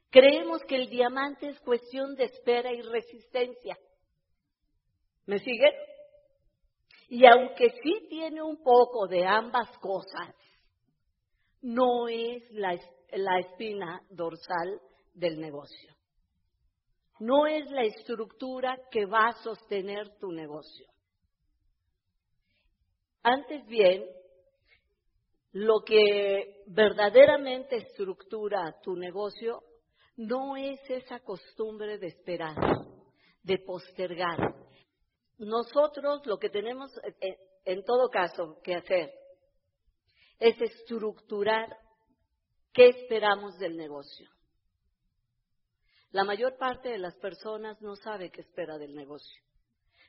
Creemos 0.10 0.62
que 0.64 0.76
el 0.76 0.90
diamante 0.90 1.50
es 1.50 1.60
cuestión 1.60 2.16
de 2.16 2.26
espera 2.26 2.72
y 2.72 2.82
resistencia. 2.82 3.78
¿Me 5.26 5.40
siguen? 5.40 5.74
Y 7.10 7.26
aunque 7.26 7.70
sí 7.84 8.08
tiene 8.10 8.42
un 8.42 8.64
poco 8.64 9.08
de 9.08 9.26
ambas 9.26 9.78
cosas, 9.80 10.34
no 11.66 12.08
es 12.08 12.44
la, 12.52 12.74
espina 13.40 14.00
dorsal 14.12 14.80
del 15.14 15.40
negocio 15.40 15.96
no 17.20 17.48
es 17.48 17.70
la 17.72 17.84
estructura 17.84 18.78
que 18.92 19.06
va 19.06 19.28
a 19.28 19.44
sostener 19.44 20.18
tu 20.20 20.34
negocio. 20.34 20.86
Antes 23.24 23.66
bien, 23.68 24.06
lo 25.54 25.80
que 25.86 26.64
verdaderamente 26.68 27.78
estructura 27.78 28.76
tu 28.84 28.98
negocio 28.98 29.64
no 30.18 30.58
es 30.58 30.80
esa 30.90 31.22
costumbre 31.22 31.98
de 31.98 32.08
esperar, 32.08 32.58
de 33.44 33.60
postergar. 33.60 34.38
Nosotros 35.38 36.26
lo 36.26 36.38
que 36.38 36.50
tenemos 36.50 36.92
eh, 36.98 37.16
eh, 37.22 37.38
en 37.64 37.84
todo 37.86 38.10
caso 38.10 38.60
que 38.62 38.76
hacer 38.76 39.25
es 40.40 40.60
estructurar 40.62 41.78
qué 42.74 42.90
esperamos 42.90 43.58
del 43.58 43.78
negocio. 43.78 44.30
La 46.12 46.24
mayor 46.24 46.58
parte 46.58 46.90
de 46.90 46.98
las 46.98 47.16
personas 47.16 47.82
no 47.82 47.96
sabe 47.96 48.32
qué 48.32 48.42
espera 48.42 48.78
del 48.78 48.96
negocio. 48.96 49.42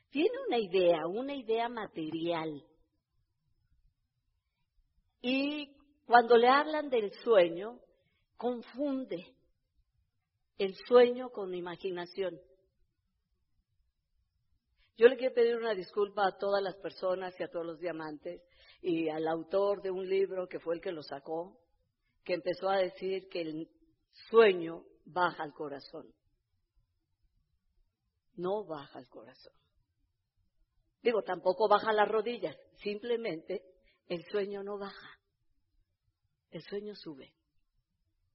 Tiene 0.09 0.37
una 0.47 0.57
idea, 0.57 1.05
una 1.07 1.35
idea 1.35 1.67
material. 1.67 2.63
Y 5.21 5.75
cuando 6.05 6.37
le 6.37 6.47
hablan 6.47 6.89
del 6.89 7.11
sueño, 7.23 7.81
confunde 8.37 9.35
el 10.57 10.75
sueño 10.87 11.29
con 11.29 11.53
imaginación. 11.53 12.39
Yo 14.97 15.07
le 15.07 15.17
quiero 15.17 15.35
pedir 15.35 15.57
una 15.57 15.75
disculpa 15.75 16.25
a 16.25 16.37
todas 16.37 16.63
las 16.63 16.75
personas 16.77 17.37
y 17.39 17.43
a 17.43 17.49
todos 17.49 17.65
los 17.65 17.79
diamantes 17.79 18.41
y 18.81 19.09
al 19.09 19.27
autor 19.27 19.81
de 19.81 19.91
un 19.91 20.07
libro 20.07 20.47
que 20.47 20.59
fue 20.59 20.75
el 20.75 20.81
que 20.81 20.91
lo 20.91 21.03
sacó, 21.03 21.59
que 22.23 22.33
empezó 22.33 22.69
a 22.69 22.77
decir 22.77 23.27
que 23.29 23.41
el 23.41 23.69
sueño 24.29 24.83
baja 25.05 25.43
al 25.43 25.53
corazón. 25.53 26.13
No 28.35 28.65
baja 28.65 28.99
al 28.99 29.07
corazón. 29.07 29.53
Digo, 31.01 31.23
tampoco 31.23 31.67
baja 31.67 31.93
las 31.93 32.07
rodillas, 32.07 32.55
simplemente 32.77 33.63
el 34.07 34.23
sueño 34.25 34.63
no 34.63 34.77
baja. 34.77 35.19
El 36.49 36.61
sueño 36.63 36.95
sube. 36.95 37.33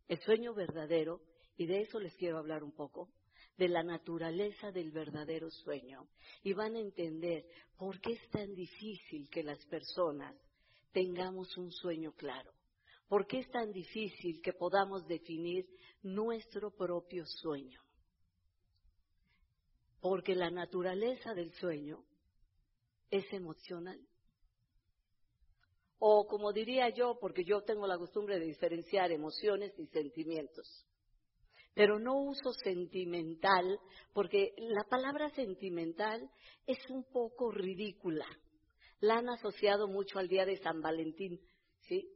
El 0.09 0.19
sueño 0.21 0.55
verdadero, 0.55 1.23
y 1.57 1.67
de 1.67 1.83
eso 1.83 1.99
les 1.99 2.15
quiero 2.17 2.39
hablar 2.39 2.63
un 2.63 2.73
poco, 2.73 3.11
de 3.57 3.69
la 3.69 3.83
naturaleza 3.83 4.73
del 4.73 4.91
verdadero 4.91 5.51
sueño. 5.51 6.09
Y 6.43 6.53
van 6.53 6.77
a 6.77 6.81
entender 6.81 7.45
por 7.77 8.01
qué 8.01 8.13
es 8.13 8.31
tan 8.31 8.55
difícil 8.55 9.29
que 9.31 9.43
las 9.43 9.65
personas 9.67 10.37
tengamos 10.93 11.57
un 11.57 11.71
sueño 11.71 12.13
claro. 12.13 12.53
¿Por 13.09 13.27
qué 13.27 13.41
es 13.41 13.51
tan 13.51 13.73
difícil 13.73 14.41
que 14.41 14.55
podamos 14.55 15.07
definir 15.07 15.69
nuestro 16.03 16.71
propio 16.71 17.27
sueño? 17.27 17.83
Porque 20.01 20.35
la 20.35 20.51
naturaleza 20.51 21.35
del 21.35 21.53
sueño 21.53 22.05
es 23.11 23.31
emocional. 23.33 24.01
O 25.99 26.27
como 26.27 26.53
diría 26.53 26.89
yo, 26.89 27.19
porque 27.21 27.45
yo 27.45 27.63
tengo 27.63 27.87
la 27.87 27.99
costumbre 27.99 28.41
de 28.41 28.47
diferenciar 28.47 29.13
emociones 29.13 29.79
y 29.79 29.87
sentimientos. 29.87 30.85
Pero 31.75 31.99
no 31.99 32.15
uso 32.21 32.53
sentimental, 32.65 33.79
porque 34.13 34.55
la 34.59 34.85
palabra 34.85 35.31
sentimental 35.31 36.31
es 36.67 36.79
un 36.91 37.05
poco 37.05 37.51
ridícula. 37.51 38.27
La 39.01 39.19
han 39.19 39.29
asociado 39.31 39.89
mucho 39.89 40.19
al 40.19 40.29
día 40.29 40.45
de 40.45 40.59
San 40.59 40.81
Valentín, 40.81 41.41
¿sí? 41.89 42.09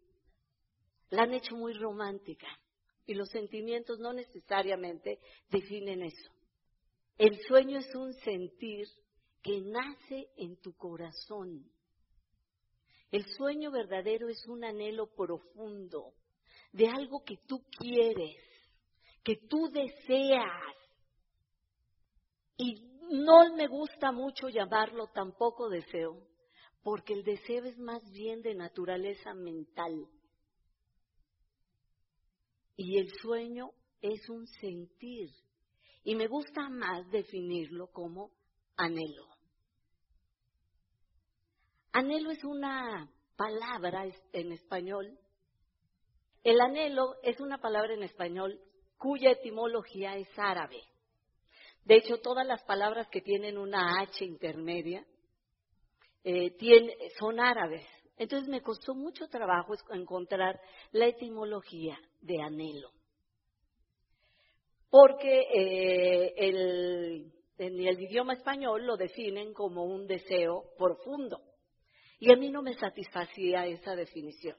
La 1.10 1.22
han 1.22 1.34
hecho 1.34 1.56
muy 1.56 1.72
romántica. 1.72 2.46
Y 3.06 3.14
los 3.14 3.28
sentimientos 3.30 3.98
no 3.98 4.12
necesariamente 4.12 5.20
definen 5.48 6.02
eso. 6.02 6.30
El 7.18 7.40
sueño 7.46 7.78
es 7.78 7.94
un 7.94 8.12
sentir 8.14 8.86
que 9.42 9.60
nace 9.60 10.28
en 10.36 10.56
tu 10.60 10.74
corazón. 10.74 11.70
El 13.12 13.24
sueño 13.36 13.70
verdadero 13.70 14.28
es 14.28 14.44
un 14.48 14.64
anhelo 14.64 15.06
profundo 15.14 16.12
de 16.72 16.88
algo 16.88 17.22
que 17.24 17.38
tú 17.46 17.64
quieres, 17.78 18.36
que 19.26 19.36
tú 19.48 19.68
deseas. 19.72 20.76
Y 22.56 22.80
no 23.10 23.56
me 23.56 23.66
gusta 23.66 24.12
mucho 24.12 24.48
llamarlo 24.48 25.08
tampoco 25.08 25.68
deseo, 25.68 26.22
porque 26.84 27.12
el 27.12 27.24
deseo 27.24 27.64
es 27.64 27.76
más 27.76 28.08
bien 28.12 28.40
de 28.40 28.54
naturaleza 28.54 29.34
mental. 29.34 30.06
Y 32.76 32.98
el 32.98 33.10
sueño 33.20 33.72
es 34.00 34.28
un 34.28 34.46
sentir. 34.46 35.28
Y 36.04 36.14
me 36.14 36.28
gusta 36.28 36.68
más 36.68 37.10
definirlo 37.10 37.88
como 37.88 38.30
anhelo. 38.76 39.26
Anhelo 41.90 42.30
es 42.30 42.44
una 42.44 43.10
palabra 43.34 44.04
en 44.32 44.52
español. 44.52 45.18
El 46.44 46.60
anhelo 46.60 47.16
es 47.24 47.40
una 47.40 47.58
palabra 47.58 47.92
en 47.92 48.04
español 48.04 48.60
cuya 48.98 49.32
etimología 49.32 50.16
es 50.16 50.28
árabe. 50.36 50.82
De 51.84 51.96
hecho, 51.96 52.18
todas 52.18 52.46
las 52.46 52.62
palabras 52.64 53.08
que 53.08 53.20
tienen 53.20 53.58
una 53.58 54.00
H 54.00 54.24
intermedia 54.24 55.06
eh, 56.24 56.56
son 57.18 57.38
árabes. 57.38 57.86
Entonces 58.16 58.48
me 58.48 58.62
costó 58.62 58.94
mucho 58.94 59.28
trabajo 59.28 59.74
encontrar 59.90 60.60
la 60.90 61.06
etimología 61.06 61.98
de 62.20 62.40
anhelo. 62.42 62.90
Porque 64.90 65.40
eh, 65.54 66.34
en 67.58 67.86
el 67.86 68.00
idioma 68.00 68.32
español 68.32 68.86
lo 68.86 68.96
definen 68.96 69.52
como 69.52 69.84
un 69.84 70.06
deseo 70.06 70.64
profundo. 70.76 71.40
Y 72.18 72.32
a 72.32 72.36
mí 72.36 72.50
no 72.50 72.62
me 72.62 72.74
satisfacía 72.74 73.66
esa 73.66 73.94
definición. 73.94 74.56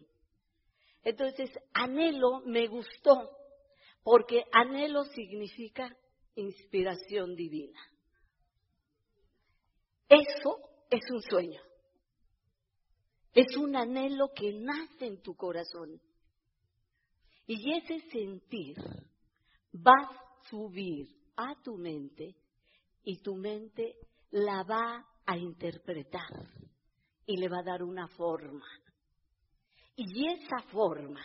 Entonces, 1.04 1.50
anhelo 1.74 2.42
me 2.46 2.68
gustó, 2.68 3.32
porque 4.08 4.46
anhelo 4.54 5.04
significa 5.04 5.94
inspiración 6.36 7.36
divina. 7.36 7.78
Eso 10.08 10.60
es 10.90 11.02
un 11.12 11.22
sueño. 11.24 11.62
Es 13.34 13.58
un 13.58 13.76
anhelo 13.76 14.30
que 14.34 14.54
nace 14.54 15.08
en 15.08 15.22
tu 15.22 15.36
corazón. 15.36 16.00
Y 17.48 17.74
ese 17.76 18.00
sentir 18.10 18.78
va 19.76 19.92
a 19.92 20.48
subir 20.50 21.10
a 21.36 21.62
tu 21.62 21.76
mente 21.76 22.34
y 23.04 23.18
tu 23.22 23.36
mente 23.36 23.98
la 24.32 24.64
va 24.64 25.06
a 25.26 25.38
interpretar 25.38 26.32
y 27.26 27.36
le 27.36 27.50
va 27.50 27.60
a 27.60 27.72
dar 27.72 27.84
una 27.84 28.08
forma. 28.08 28.66
Y 29.98 30.28
esa 30.30 30.62
forma, 30.72 31.22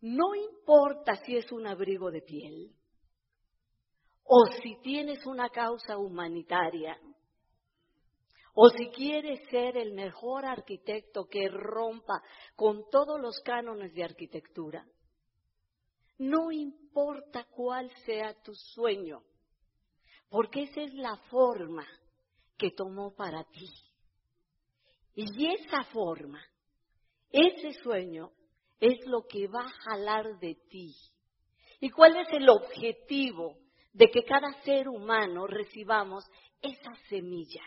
no 0.00 0.34
importa 0.34 1.16
si 1.24 1.36
es 1.36 1.50
un 1.52 1.66
abrigo 1.66 2.10
de 2.10 2.22
piel 2.22 2.74
o 4.30 4.44
si 4.62 4.76
tienes 4.82 5.24
una 5.24 5.48
causa 5.48 5.96
humanitaria, 5.96 6.98
o 8.52 8.68
si 8.68 8.88
quieres 8.90 9.40
ser 9.48 9.76
el 9.78 9.94
mejor 9.94 10.44
arquitecto 10.44 11.26
que 11.28 11.48
rompa 11.48 12.22
con 12.54 12.90
todos 12.90 13.18
los 13.18 13.40
cánones 13.40 13.94
de 13.94 14.04
arquitectura, 14.04 14.86
no 16.18 16.52
importa 16.52 17.44
cuál 17.44 17.90
sea 18.04 18.34
tu 18.42 18.52
sueño, 18.54 19.22
porque 20.28 20.64
esa 20.64 20.82
es 20.82 20.92
la 20.92 21.16
forma 21.30 21.86
que 22.58 22.72
tomó 22.72 23.14
para 23.14 23.44
ti. 23.44 23.70
Y 25.14 25.46
esa 25.54 25.84
forma, 25.84 26.44
ese 27.30 27.72
sueño, 27.82 28.32
es 28.80 29.04
lo 29.06 29.26
que 29.26 29.46
va 29.48 29.60
a 29.60 29.70
jalar 29.90 30.38
de 30.38 30.54
ti. 30.68 30.94
¿Y 31.80 31.90
cuál 31.90 32.16
es 32.16 32.28
el 32.32 32.48
objetivo 32.48 33.58
de 33.92 34.08
que 34.10 34.24
cada 34.24 34.52
ser 34.62 34.88
humano 34.88 35.46
recibamos 35.46 36.24
esa 36.60 36.94
semilla? 37.08 37.62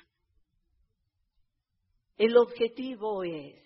El 2.17 2.37
objetivo 2.37 3.23
es 3.23 3.61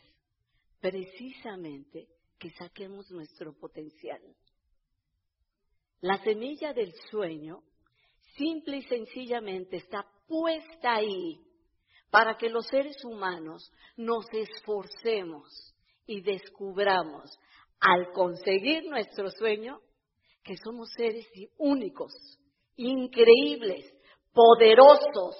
precisamente 0.79 2.08
que 2.38 2.51
saquemos 2.51 3.10
nuestro 3.12 3.53
potencial. 3.53 4.21
La 6.01 6.23
semilla 6.23 6.73
del 6.73 6.93
sueño 7.10 7.63
simple 8.38 8.77
y 8.77 8.84
sencillamente 8.84 9.77
está 9.77 10.05
puesta 10.27 10.95
ahí 10.95 11.39
para 12.10 12.38
que 12.38 12.49
los 12.49 12.67
seres 12.67 13.03
humanos 13.03 13.71
nos 13.97 14.25
esforcemos 14.31 15.74
y 16.05 16.21
descubramos 16.21 17.37
al 17.79 18.11
conseguir 18.13 18.85
nuestro 18.85 19.29
sueño 19.31 19.79
que 20.43 20.55
somos 20.63 20.89
seres 20.95 21.27
únicos, 21.57 22.13
increíbles, 22.75 23.91
poderosos. 24.31 25.35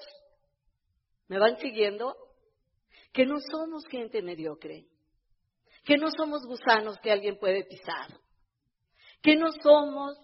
¿Me 1.28 1.39
van 1.39 1.58
siguiendo? 1.58 2.15
Que 3.13 3.25
no 3.25 3.39
somos 3.39 3.86
gente 3.88 4.21
mediocre, 4.21 4.88
que 5.86 5.97
no 5.97 6.10
somos 6.12 6.41
gusanos 6.45 6.97
que 7.01 7.12
alguien 7.12 7.38
puede 7.38 7.63
pisar, 7.65 8.19
que 9.21 9.36
no 9.36 9.51
somos 9.51 10.17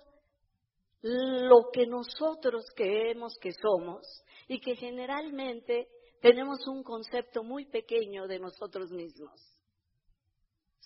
lo 1.01 1.69
que 1.71 1.87
nosotros 1.87 2.65
creemos 2.75 3.33
que 3.41 3.51
somos 3.53 4.01
y 4.47 4.59
que 4.59 4.75
generalmente 4.75 5.87
tenemos 6.21 6.67
un 6.67 6.83
concepto 6.83 7.43
muy 7.43 7.65
pequeño 7.65 8.27
de 8.27 8.39
nosotros 8.39 8.91
mismos. 8.91 9.50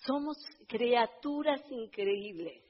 Somos 0.06 0.38
criaturas 0.68 1.62
increíbles. 1.70 2.64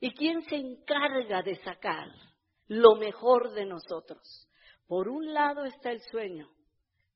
¿Y 0.00 0.12
quién 0.14 0.42
se 0.42 0.56
encarga 0.56 1.42
de 1.42 1.56
sacar 1.62 2.08
lo 2.68 2.96
mejor 2.96 3.52
de 3.52 3.66
nosotros? 3.66 4.48
Por 4.86 5.08
un 5.08 5.32
lado 5.32 5.64
está 5.64 5.90
el 5.90 6.00
sueño, 6.02 6.48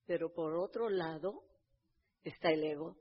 pero 0.07 0.33
por 0.33 0.57
otro 0.57 0.89
lado 0.89 1.43
está 2.25 2.51
el 2.51 2.65
ego. 2.65 2.97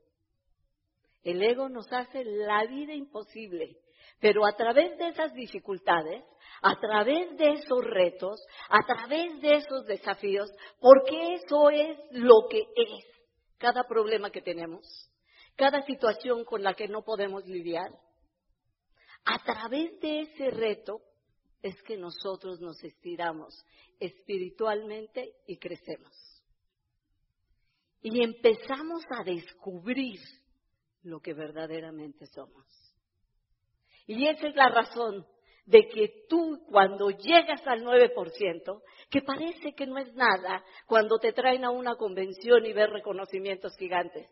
El 1.22 1.42
ego 1.42 1.68
nos 1.68 1.92
hace 1.92 2.24
la 2.24 2.64
vida 2.66 2.94
imposible, 2.94 3.78
pero 4.20 4.46
a 4.46 4.52
través 4.56 4.96
de 4.98 5.08
esas 5.08 5.32
dificultades 5.34 6.24
a 6.62 6.76
través 6.78 7.36
de 7.36 7.52
esos 7.54 7.84
retos, 7.84 8.40
a 8.68 8.86
través 8.86 9.40
de 9.40 9.56
esos 9.56 9.84
desafíos, 9.84 10.48
porque 10.80 11.34
eso 11.34 11.70
es 11.70 11.98
lo 12.12 12.46
que 12.48 12.60
es 12.60 13.11
cada 13.62 13.84
problema 13.84 14.32
que 14.32 14.42
tenemos, 14.42 15.08
cada 15.54 15.82
situación 15.82 16.44
con 16.44 16.64
la 16.64 16.74
que 16.74 16.88
no 16.88 17.04
podemos 17.04 17.46
lidiar. 17.46 17.92
A 19.24 19.38
través 19.44 20.00
de 20.00 20.22
ese 20.22 20.50
reto 20.50 21.00
es 21.62 21.80
que 21.84 21.96
nosotros 21.96 22.60
nos 22.60 22.82
estiramos 22.82 23.54
espiritualmente 24.00 25.36
y 25.46 25.58
crecemos. 25.58 26.12
Y 28.00 28.20
empezamos 28.24 29.04
a 29.16 29.22
descubrir 29.22 30.18
lo 31.04 31.20
que 31.20 31.32
verdaderamente 31.32 32.26
somos. 32.26 32.66
Y 34.08 34.26
esa 34.26 34.48
es 34.48 34.56
la 34.56 34.70
razón 34.70 35.24
de 35.64 35.86
que 35.88 36.24
tú 36.28 36.64
cuando 36.68 37.10
llegas 37.10 37.64
al 37.66 37.84
9%, 37.84 38.82
que 39.10 39.22
parece 39.22 39.74
que 39.74 39.86
no 39.86 39.98
es 39.98 40.12
nada 40.14 40.64
cuando 40.86 41.18
te 41.18 41.32
traen 41.32 41.64
a 41.64 41.70
una 41.70 41.96
convención 41.96 42.66
y 42.66 42.72
ves 42.72 42.90
reconocimientos 42.90 43.76
gigantes, 43.76 44.28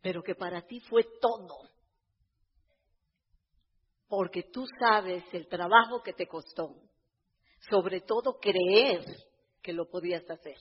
pero 0.00 0.22
que 0.22 0.34
para 0.34 0.62
ti 0.62 0.80
fue 0.80 1.04
todo. 1.20 1.68
Porque 4.08 4.44
tú 4.44 4.66
sabes 4.78 5.24
el 5.32 5.48
trabajo 5.48 6.02
que 6.02 6.12
te 6.12 6.26
costó, 6.26 6.76
sobre 7.68 8.00
todo 8.00 8.38
creer 8.38 9.04
que 9.62 9.72
lo 9.72 9.88
podías 9.88 10.28
hacer. 10.30 10.56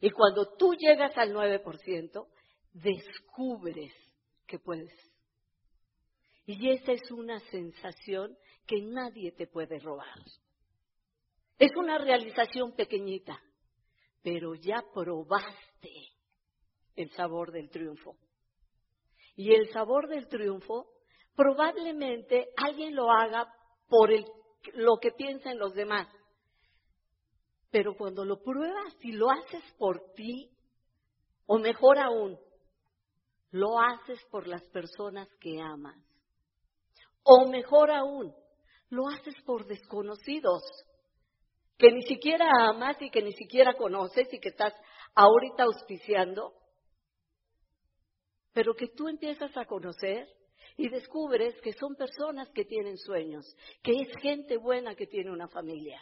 Y 0.00 0.10
cuando 0.10 0.54
tú 0.56 0.74
llegas 0.74 1.16
al 1.16 1.32
9%, 1.32 2.26
descubres 2.72 3.92
que 4.46 4.58
puedes. 4.58 4.92
Y 6.46 6.70
esa 6.70 6.92
es 6.92 7.10
una 7.10 7.40
sensación 7.50 8.36
que 8.66 8.80
nadie 8.80 9.32
te 9.32 9.48
puede 9.48 9.80
robar. 9.80 10.06
Es 11.58 11.70
una 11.76 11.98
realización 11.98 12.72
pequeñita, 12.74 13.40
pero 14.22 14.54
ya 14.54 14.84
probaste 14.94 15.90
el 16.94 17.10
sabor 17.10 17.50
del 17.50 17.68
triunfo. 17.70 18.16
Y 19.34 19.54
el 19.54 19.70
sabor 19.72 20.08
del 20.08 20.28
triunfo 20.28 20.86
probablemente 21.34 22.48
alguien 22.56 22.94
lo 22.94 23.10
haga 23.10 23.52
por 23.88 24.10
lo 24.74 24.98
que 25.00 25.10
piensan 25.12 25.58
los 25.58 25.74
demás. 25.74 26.08
Pero 27.70 27.94
cuando 27.96 28.24
lo 28.24 28.40
pruebas 28.42 28.94
y 29.00 29.12
lo 29.12 29.30
haces 29.30 29.64
por 29.78 30.12
ti, 30.14 30.50
o 31.46 31.58
mejor 31.58 31.98
aún, 31.98 32.38
lo 33.50 33.80
haces 33.80 34.24
por 34.30 34.46
las 34.46 34.62
personas 34.68 35.28
que 35.40 35.60
amas. 35.60 36.05
O 37.28 37.48
mejor 37.48 37.90
aún, 37.90 38.32
lo 38.88 39.08
haces 39.08 39.34
por 39.44 39.66
desconocidos 39.66 40.62
que 41.76 41.90
ni 41.90 42.02
siquiera 42.02 42.48
amas 42.68 42.96
y 43.02 43.10
que 43.10 43.20
ni 43.20 43.32
siquiera 43.32 43.74
conoces 43.74 44.32
y 44.32 44.38
que 44.38 44.50
estás 44.50 44.72
ahorita 45.12 45.64
auspiciando, 45.64 46.54
pero 48.52 48.74
que 48.74 48.86
tú 48.86 49.08
empiezas 49.08 49.54
a 49.56 49.64
conocer 49.64 50.28
y 50.76 50.88
descubres 50.88 51.60
que 51.62 51.72
son 51.72 51.96
personas 51.96 52.48
que 52.50 52.64
tienen 52.64 52.96
sueños, 52.96 53.44
que 53.82 53.92
es 54.02 54.08
gente 54.22 54.56
buena 54.56 54.94
que 54.94 55.08
tiene 55.08 55.32
una 55.32 55.48
familia 55.48 56.00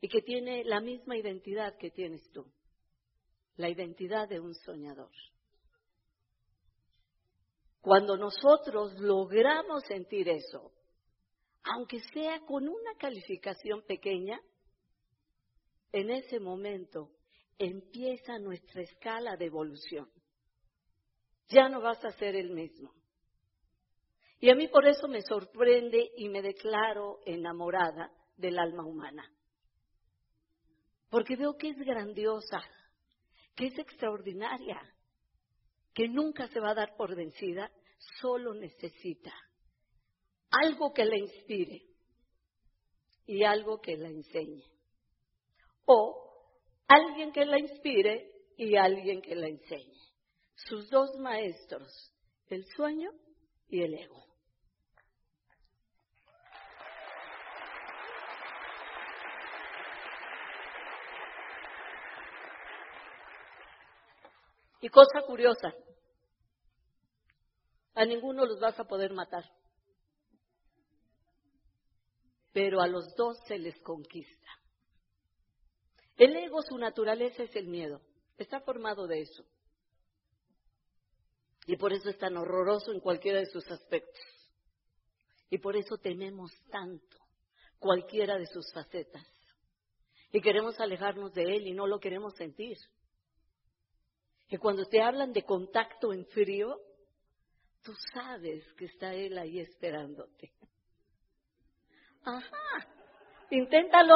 y 0.00 0.08
que 0.08 0.20
tiene 0.20 0.62
la 0.62 0.80
misma 0.80 1.16
identidad 1.16 1.76
que 1.78 1.90
tienes 1.90 2.30
tú, 2.32 2.44
la 3.56 3.70
identidad 3.70 4.28
de 4.28 4.40
un 4.40 4.54
soñador. 4.54 5.10
Cuando 7.88 8.18
nosotros 8.18 9.00
logramos 9.00 9.82
sentir 9.84 10.28
eso, 10.28 10.72
aunque 11.62 12.00
sea 12.12 12.38
con 12.40 12.68
una 12.68 12.94
calificación 12.98 13.80
pequeña, 13.80 14.38
en 15.92 16.10
ese 16.10 16.38
momento 16.38 17.08
empieza 17.56 18.38
nuestra 18.40 18.82
escala 18.82 19.38
de 19.38 19.46
evolución. 19.46 20.06
Ya 21.48 21.70
no 21.70 21.80
vas 21.80 22.04
a 22.04 22.10
ser 22.10 22.36
el 22.36 22.50
mismo. 22.50 22.92
Y 24.38 24.50
a 24.50 24.54
mí 24.54 24.68
por 24.68 24.86
eso 24.86 25.08
me 25.08 25.22
sorprende 25.22 26.10
y 26.18 26.28
me 26.28 26.42
declaro 26.42 27.20
enamorada 27.24 28.12
del 28.36 28.58
alma 28.58 28.84
humana. 28.84 29.32
Porque 31.08 31.36
veo 31.36 31.56
que 31.56 31.70
es 31.70 31.78
grandiosa, 31.78 32.60
que 33.56 33.68
es 33.68 33.78
extraordinaria, 33.78 34.78
que 35.94 36.06
nunca 36.06 36.46
se 36.48 36.60
va 36.60 36.72
a 36.72 36.74
dar 36.74 36.94
por 36.94 37.16
vencida, 37.16 37.72
solo 38.20 38.54
necesita 38.54 39.32
algo 40.50 40.92
que 40.92 41.04
la 41.04 41.16
inspire 41.16 41.82
y 43.26 43.44
algo 43.44 43.80
que 43.80 43.96
la 43.96 44.08
enseñe. 44.08 44.64
O 45.84 46.54
alguien 46.86 47.32
que 47.32 47.44
la 47.44 47.58
inspire 47.58 48.30
y 48.56 48.76
alguien 48.76 49.20
que 49.20 49.34
la 49.34 49.48
enseñe. 49.48 49.98
Sus 50.54 50.88
dos 50.90 51.10
maestros, 51.18 52.12
el 52.48 52.64
sueño 52.74 53.10
y 53.68 53.82
el 53.82 53.94
ego. 53.94 54.24
Y 64.80 64.88
cosa 64.88 65.22
curiosa, 65.26 65.74
a 67.98 68.04
ninguno 68.04 68.46
los 68.46 68.60
vas 68.60 68.78
a 68.78 68.84
poder 68.84 69.12
matar 69.12 69.44
pero 72.58 72.80
a 72.80 72.88
los 72.88 73.14
dos 73.14 73.38
se 73.46 73.56
les 73.56 73.78
conquista. 73.82 74.50
El 76.16 76.34
ego, 76.34 76.60
su 76.62 76.76
naturaleza 76.76 77.44
es 77.44 77.54
el 77.54 77.68
miedo, 77.68 78.00
está 78.36 78.60
formado 78.62 79.06
de 79.06 79.20
eso. 79.20 79.44
Y 81.66 81.76
por 81.76 81.92
eso 81.92 82.08
es 82.08 82.18
tan 82.18 82.36
horroroso 82.36 82.92
en 82.92 82.98
cualquiera 82.98 83.38
de 83.38 83.46
sus 83.46 83.64
aspectos. 83.70 84.20
Y 85.50 85.58
por 85.58 85.76
eso 85.76 85.98
tememos 85.98 86.50
tanto 86.68 87.16
cualquiera 87.78 88.36
de 88.36 88.46
sus 88.46 88.72
facetas. 88.72 89.24
Y 90.32 90.40
queremos 90.40 90.80
alejarnos 90.80 91.32
de 91.34 91.42
él 91.42 91.68
y 91.68 91.74
no 91.74 91.86
lo 91.86 92.00
queremos 92.00 92.34
sentir. 92.34 92.76
Que 94.48 94.58
cuando 94.58 94.84
te 94.86 95.00
hablan 95.00 95.32
de 95.32 95.44
contacto 95.44 96.12
en 96.12 96.26
frío, 96.26 96.80
tú 97.82 97.94
sabes 98.12 98.64
que 98.74 98.86
está 98.86 99.14
él 99.14 99.38
ahí 99.38 99.60
esperándote. 99.60 100.52
Ajá, 102.24 102.86
inténtalo. 103.50 104.14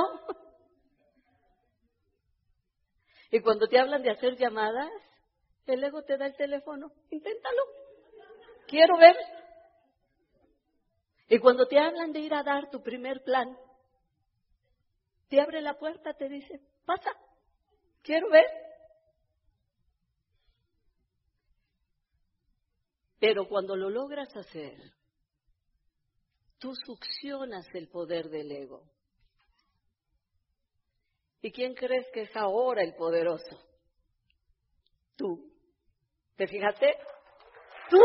Y 3.31 3.41
cuando 3.41 3.67
te 3.67 3.79
hablan 3.79 4.03
de 4.03 4.11
hacer 4.11 4.37
llamadas, 4.37 4.91
el 5.67 5.83
ego 5.83 6.03
te 6.03 6.19
da 6.19 6.27
el 6.27 6.37
teléfono, 6.37 6.93
inténtalo. 7.11 7.63
Quiero 8.67 8.99
ver. 8.99 9.17
Y 11.29 11.39
cuando 11.39 11.67
te 11.67 11.79
hablan 11.79 12.13
de 12.13 12.21
ir 12.21 12.35
a 12.35 12.43
dar 12.43 12.69
tu 12.71 12.83
primer 12.83 13.23
plan, 13.23 13.57
te 15.31 15.41
abre 15.41 15.63
la 15.63 15.79
puerta, 15.79 16.13
te 16.13 16.29
dice, 16.29 16.61
pasa, 16.85 17.11
quiero 18.03 18.29
ver. 18.29 18.45
Pero 23.23 23.47
cuando 23.47 23.77
lo 23.77 23.89
logras 23.89 24.37
hacer, 24.37 24.77
tú 26.59 26.75
succionas 26.75 27.73
el 27.73 27.87
poder 27.87 28.29
del 28.29 28.51
ego. 28.51 28.83
¿Y 31.41 31.53
quién 31.53 31.73
crees 31.73 32.05
que 32.13 32.23
es 32.23 32.37
ahora 32.37 32.83
el 32.83 32.97
poderoso? 32.97 33.63
Tú. 35.15 35.53
¿Te 36.35 36.49
fijaste? 36.49 36.97
Tú. 37.91 38.03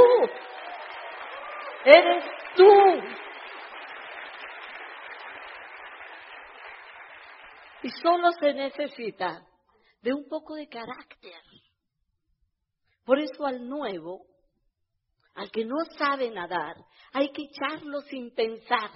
Eres 1.83 2.23
tú. 2.55 2.69
Y 7.81 7.89
solo 8.03 8.29
se 8.39 8.53
necesita 8.53 9.47
de 10.03 10.13
un 10.13 10.27
poco 10.29 10.53
de 10.53 10.69
carácter. 10.69 11.41
Por 13.03 13.17
eso 13.17 13.47
al 13.47 13.67
nuevo 13.67 14.36
al 15.37 15.51
que 15.51 15.63
no 15.63 15.75
sabe 15.99 16.31
nadar, 16.31 16.75
hay 17.13 17.29
que 17.29 17.43
echarlo 17.43 18.01
sin 18.01 18.33
pensar. 18.33 18.89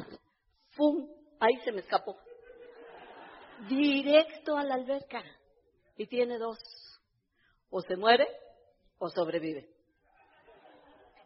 ¡Fum! 0.71 1.07
Ahí 1.39 1.55
se 1.63 1.71
me 1.71 1.81
escapó. 1.81 2.17
Directo 3.69 4.57
a 4.57 4.63
la 4.63 4.73
alberca. 4.73 5.23
Y 5.97 6.07
tiene 6.07 6.39
dos. 6.39 6.57
O 7.69 7.81
se 7.81 7.95
muere 7.95 8.27
o 8.97 9.07
sobrevive. 9.09 9.69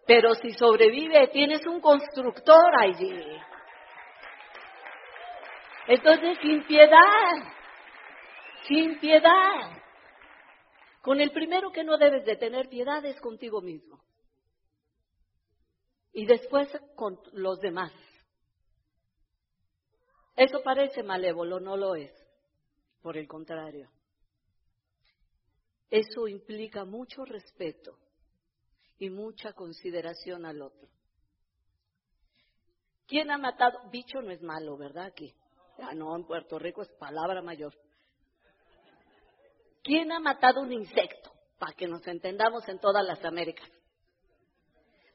Pero 0.05 0.35
si 0.35 0.51
sobrevive, 0.51 1.29
tienes 1.29 1.65
un 1.65 1.79
constructor 1.79 2.71
allí. 2.77 3.39
Entonces, 5.87 6.37
sin 6.41 6.65
piedad, 6.65 7.33
sin 8.67 8.99
piedad. 8.99 9.81
Con 11.01 11.21
el 11.21 11.31
primero 11.31 11.71
que 11.71 11.85
no 11.85 11.97
debes 11.97 12.25
de 12.25 12.35
tener 12.35 12.67
piedad 12.67 13.03
es 13.05 13.19
contigo 13.21 13.61
mismo 13.61 14.04
y 16.15 16.25
después 16.25 16.69
con 16.95 17.19
los 17.33 17.59
demás. 17.59 17.91
Eso 20.37 20.63
parece 20.63 21.03
malévolo, 21.03 21.59
no 21.59 21.75
lo 21.75 21.95
es. 21.95 22.11
Por 23.01 23.17
el 23.17 23.27
contrario. 23.27 23.91
Eso 25.89 26.27
implica 26.27 26.85
mucho 26.85 27.25
respeto 27.25 27.99
y 28.97 29.09
mucha 29.09 29.51
consideración 29.51 30.45
al 30.45 30.61
otro. 30.61 30.87
¿Quién 33.07 33.29
ha 33.29 33.37
matado? 33.37 33.89
Bicho 33.91 34.21
no 34.21 34.31
es 34.31 34.41
malo, 34.41 34.77
¿verdad? 34.77 35.07
Aquí. 35.07 35.35
Ah, 35.79 35.93
no, 35.93 36.15
en 36.15 36.25
Puerto 36.25 36.57
Rico 36.57 36.81
es 36.81 36.89
palabra 36.93 37.41
mayor. 37.41 37.75
¿Quién 39.83 40.13
ha 40.13 40.19
matado 40.19 40.61
un 40.61 40.71
insecto? 40.71 41.31
Para 41.59 41.73
que 41.73 41.87
nos 41.87 42.07
entendamos 42.07 42.67
en 42.69 42.79
todas 42.79 43.05
las 43.05 43.23
Américas. 43.23 43.69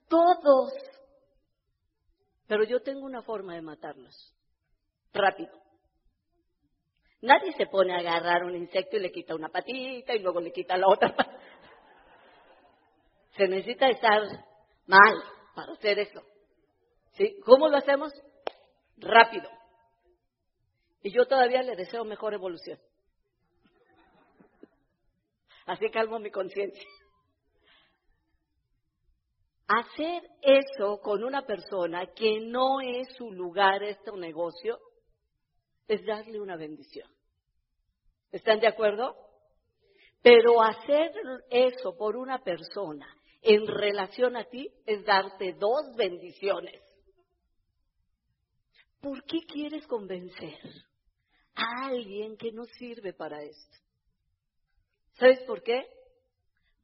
Todos 0.08 0.72
Pero 2.50 2.64
yo 2.64 2.82
tengo 2.82 3.06
una 3.06 3.22
forma 3.22 3.54
de 3.54 3.62
matarlos. 3.62 4.34
Rápido. 5.12 5.52
Nadie 7.20 7.52
se 7.52 7.66
pone 7.66 7.94
a 7.94 7.98
agarrar 7.98 8.42
un 8.42 8.56
insecto 8.56 8.96
y 8.96 9.00
le 9.00 9.12
quita 9.12 9.36
una 9.36 9.50
patita 9.50 10.16
y 10.16 10.18
luego 10.18 10.40
le 10.40 10.50
quita 10.50 10.76
la 10.76 10.88
otra. 10.88 11.14
Se 13.36 13.46
necesita 13.46 13.86
estar 13.86 14.22
mal 14.88 15.14
para 15.54 15.74
hacer 15.74 16.00
eso. 16.00 16.20
¿Sí? 17.12 17.38
¿Cómo 17.44 17.68
lo 17.68 17.76
hacemos? 17.76 18.12
Rápido. 18.96 19.48
Y 21.04 21.12
yo 21.12 21.26
todavía 21.26 21.62
le 21.62 21.76
deseo 21.76 22.04
mejor 22.04 22.34
evolución. 22.34 22.80
Así 25.66 25.88
calmo 25.90 26.18
mi 26.18 26.32
conciencia. 26.32 26.88
Hacer 29.72 30.28
eso 30.42 30.98
con 31.00 31.22
una 31.22 31.46
persona 31.46 32.04
que 32.12 32.40
no 32.40 32.80
es 32.80 33.06
su 33.16 33.30
lugar, 33.30 33.84
este 33.84 34.10
negocio, 34.16 34.80
es 35.86 36.04
darle 36.04 36.40
una 36.40 36.56
bendición. 36.56 37.08
¿Están 38.32 38.58
de 38.58 38.66
acuerdo? 38.66 39.14
Pero 40.22 40.60
hacer 40.60 41.12
eso 41.50 41.96
por 41.96 42.16
una 42.16 42.42
persona 42.42 43.06
en 43.42 43.64
relación 43.64 44.36
a 44.36 44.42
ti 44.42 44.68
es 44.86 45.04
darte 45.04 45.52
dos 45.52 45.94
bendiciones. 45.96 46.82
¿Por 49.00 49.22
qué 49.22 49.38
quieres 49.46 49.86
convencer 49.86 50.58
a 51.54 51.86
alguien 51.86 52.36
que 52.36 52.50
no 52.50 52.64
sirve 52.64 53.12
para 53.12 53.40
esto? 53.44 53.78
¿Sabes 55.12 55.40
por 55.44 55.62
qué? 55.62 55.86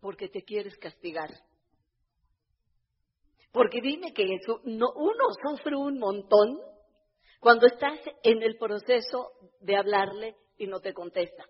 Porque 0.01 0.29
te 0.29 0.45
quieres 0.45 0.79
castigar. 0.79 1.31
Porque 3.57 3.81
dime 3.81 4.13
que 4.13 4.35
eso, 4.35 4.61
no, 4.65 4.93
uno 4.97 5.25
sufre 5.43 5.75
un 5.75 5.99
montón 5.99 6.61
cuando 7.41 7.67
estás 7.67 7.99
en 8.23 8.43
el 8.43 8.59
proceso 8.59 9.33
de 9.61 9.77
hablarle 9.79 10.37
y 10.59 10.67
no 10.67 10.81
te 10.81 10.93
contesta. 10.93 11.43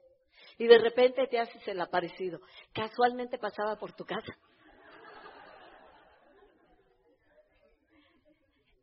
Y 0.56 0.68
de 0.68 0.78
repente 0.78 1.26
te 1.26 1.40
haces 1.40 1.66
el 1.66 1.80
aparecido. 1.80 2.38
Casualmente 2.72 3.38
pasaba 3.38 3.74
por 3.74 3.92
tu 3.94 4.04
casa. 4.04 4.38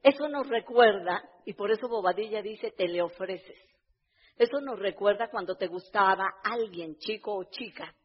Eso 0.01 0.27
nos 0.27 0.49
recuerda, 0.49 1.23
y 1.45 1.53
por 1.53 1.71
eso 1.71 1.87
Bobadilla 1.87 2.41
dice, 2.41 2.71
te 2.71 2.89
le 2.89 3.01
ofreces. 3.01 3.57
Eso 4.35 4.59
nos 4.59 4.77
recuerda 4.77 5.29
cuando 5.29 5.55
te 5.55 5.67
gustaba 5.67 6.25
alguien, 6.43 6.97
chico 6.97 7.33
o 7.37 7.45
chica, 7.45 7.95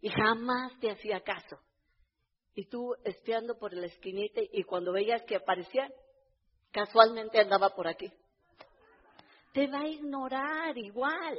y 0.00 0.08
jamás 0.08 0.72
te 0.80 0.90
hacía 0.90 1.20
caso. 1.20 1.58
Y 2.54 2.66
tú 2.66 2.94
espiando 3.04 3.58
por 3.58 3.72
el 3.72 3.84
esquinita 3.84 4.40
y 4.52 4.62
cuando 4.64 4.92
veías 4.92 5.22
que 5.22 5.36
aparecía, 5.36 5.90
casualmente 6.70 7.40
andaba 7.40 7.70
por 7.70 7.88
aquí. 7.88 8.12
Te 9.52 9.66
va 9.66 9.80
a 9.80 9.88
ignorar 9.88 10.76
igual. 10.76 11.38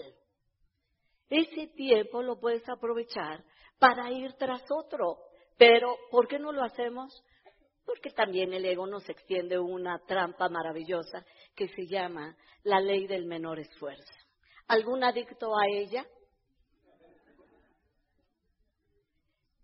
Ese 1.29 1.67
tiempo 1.67 2.21
lo 2.21 2.39
puedes 2.39 2.67
aprovechar 2.69 3.43
para 3.79 4.11
ir 4.11 4.33
tras 4.33 4.63
otro. 4.71 5.17
Pero, 5.57 5.97
¿por 6.09 6.27
qué 6.27 6.39
no 6.39 6.51
lo 6.51 6.63
hacemos? 6.63 7.23
porque 7.85 8.11
también 8.11 8.53
el 8.53 8.65
ego 8.65 8.87
nos 8.87 9.07
extiende 9.09 9.59
una 9.59 9.99
trampa 10.05 10.49
maravillosa 10.49 11.25
que 11.55 11.67
se 11.69 11.87
llama 11.87 12.35
la 12.63 12.79
ley 12.79 13.07
del 13.07 13.25
menor 13.25 13.59
esfuerzo. 13.59 14.13
¿Algún 14.67 15.03
adicto 15.03 15.57
a 15.57 15.67
ella? 15.67 16.05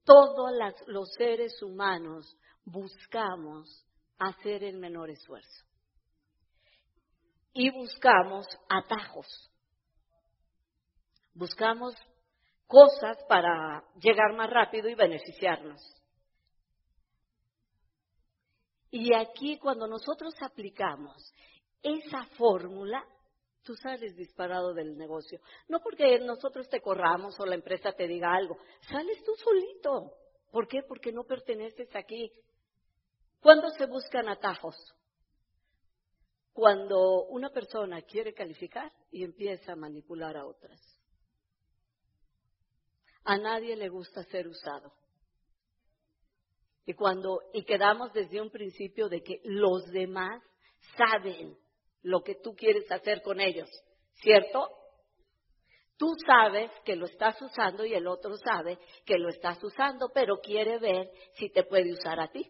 Todos 0.10 0.52
los 0.88 1.14
seres 1.14 1.62
humanos 1.62 2.36
buscamos 2.66 3.86
hacer 4.18 4.64
el 4.64 4.80
menor 4.80 5.12
esfuerzo. 5.12 5.64
Y 7.54 7.70
buscamos 7.70 8.48
atajos. 8.68 9.28
Buscamos 11.36 11.94
cosas 12.66 13.20
para 13.28 13.84
llegar 14.02 14.36
más 14.36 14.50
rápido 14.50 14.90
y 14.90 14.96
beneficiarnos. 14.96 15.80
Y 18.90 19.14
aquí 19.14 19.60
cuando 19.60 19.86
nosotros 19.86 20.34
aplicamos 20.42 21.32
esa 21.84 22.26
fórmula, 22.36 23.06
tú 23.70 23.76
sales 23.76 24.16
disparado 24.16 24.74
del 24.74 24.98
negocio. 24.98 25.40
No 25.68 25.80
porque 25.80 26.18
nosotros 26.22 26.68
te 26.70 26.82
corramos 26.82 27.40
o 27.40 27.46
la 27.46 27.54
empresa 27.54 27.92
te 27.92 28.08
diga 28.08 28.34
algo, 28.34 28.58
sales 28.90 29.24
tú 29.24 29.32
solito. 29.36 30.12
¿Por 30.52 30.68
qué? 30.68 30.82
Porque 30.88 31.12
no 31.12 31.24
perteneces 31.24 31.96
aquí. 31.96 32.32
¿Cuándo 33.40 33.70
se 33.78 33.86
buscan 33.86 34.28
atajos? 34.28 34.76
Cuando 36.52 37.26
una 37.26 37.52
persona 37.52 38.02
quiere 38.02 38.34
calificar 38.34 38.92
y 39.12 39.24
empieza 39.24 39.74
a 39.74 39.76
manipular 39.76 40.36
a 40.36 40.48
otras. 40.48 40.82
A 43.24 43.38
nadie 43.38 43.76
le 43.76 43.90
gusta 43.90 44.24
ser 44.24 44.48
usado. 44.48 44.92
Y 46.88 46.96
cuando, 46.96 47.44
y 47.54 47.66
quedamos 47.66 48.12
desde 48.14 48.42
un 48.42 48.50
principio 48.50 49.10
de 49.10 49.22
que 49.22 49.42
los 49.44 49.86
demás 49.92 50.42
saben 50.98 51.56
lo 52.02 52.22
que 52.22 52.36
tú 52.36 52.56
quieres 52.56 52.90
hacer 52.92 53.22
con 53.22 53.40
ellos, 53.40 53.70
¿cierto? 54.16 54.70
Tú 55.98 56.16
sabes 56.26 56.72
que 56.86 56.96
lo 56.96 57.06
estás 57.06 57.42
usando 57.42 57.86
y 57.86 57.94
el 57.94 58.08
otro 58.08 58.38
sabe 58.38 58.80
que 59.06 59.18
lo 59.18 59.30
estás 59.30 59.62
usando, 59.64 60.10
pero 60.14 60.40
quiere 60.40 60.80
ver 60.80 61.12
si 61.36 61.50
te 61.50 61.64
puede 61.64 61.92
usar 61.92 62.20
a 62.20 62.32
ti. 62.32 62.50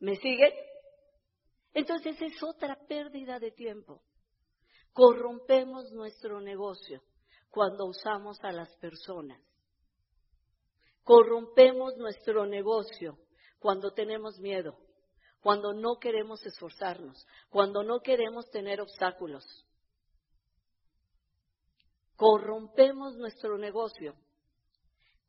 ¿Me 0.00 0.16
siguen? 0.16 0.52
Entonces 1.72 2.20
es 2.20 2.42
otra 2.42 2.76
pérdida 2.88 3.38
de 3.38 3.52
tiempo. 3.52 4.02
Corrompemos 4.92 5.92
nuestro 5.92 6.40
negocio 6.40 7.02
cuando 7.50 7.86
usamos 7.86 8.38
a 8.42 8.50
las 8.50 8.74
personas 8.76 9.40
Corrompemos 11.04 11.98
nuestro 11.98 12.46
negocio 12.46 13.18
cuando 13.58 13.92
tenemos 13.92 14.40
miedo, 14.40 14.74
cuando 15.44 15.74
no 15.74 15.98
queremos 15.98 16.42
esforzarnos, 16.46 17.26
cuando 17.50 17.84
no 17.84 18.00
queremos 18.00 18.48
tener 18.50 18.80
obstáculos. 18.80 19.44
Corrompemos 22.16 23.14
nuestro 23.16 23.58
negocio 23.58 24.14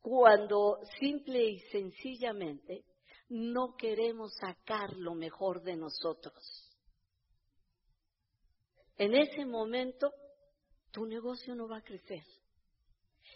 cuando 0.00 0.78
simple 0.98 1.44
y 1.44 1.58
sencillamente 1.70 2.86
no 3.28 3.76
queremos 3.76 4.32
sacar 4.40 4.96
lo 4.96 5.14
mejor 5.14 5.62
de 5.62 5.76
nosotros. 5.76 6.72
En 8.96 9.14
ese 9.14 9.44
momento, 9.44 10.14
tu 10.92 11.04
negocio 11.04 11.54
no 11.54 11.68
va 11.68 11.76
a 11.76 11.84
crecer. 11.84 12.24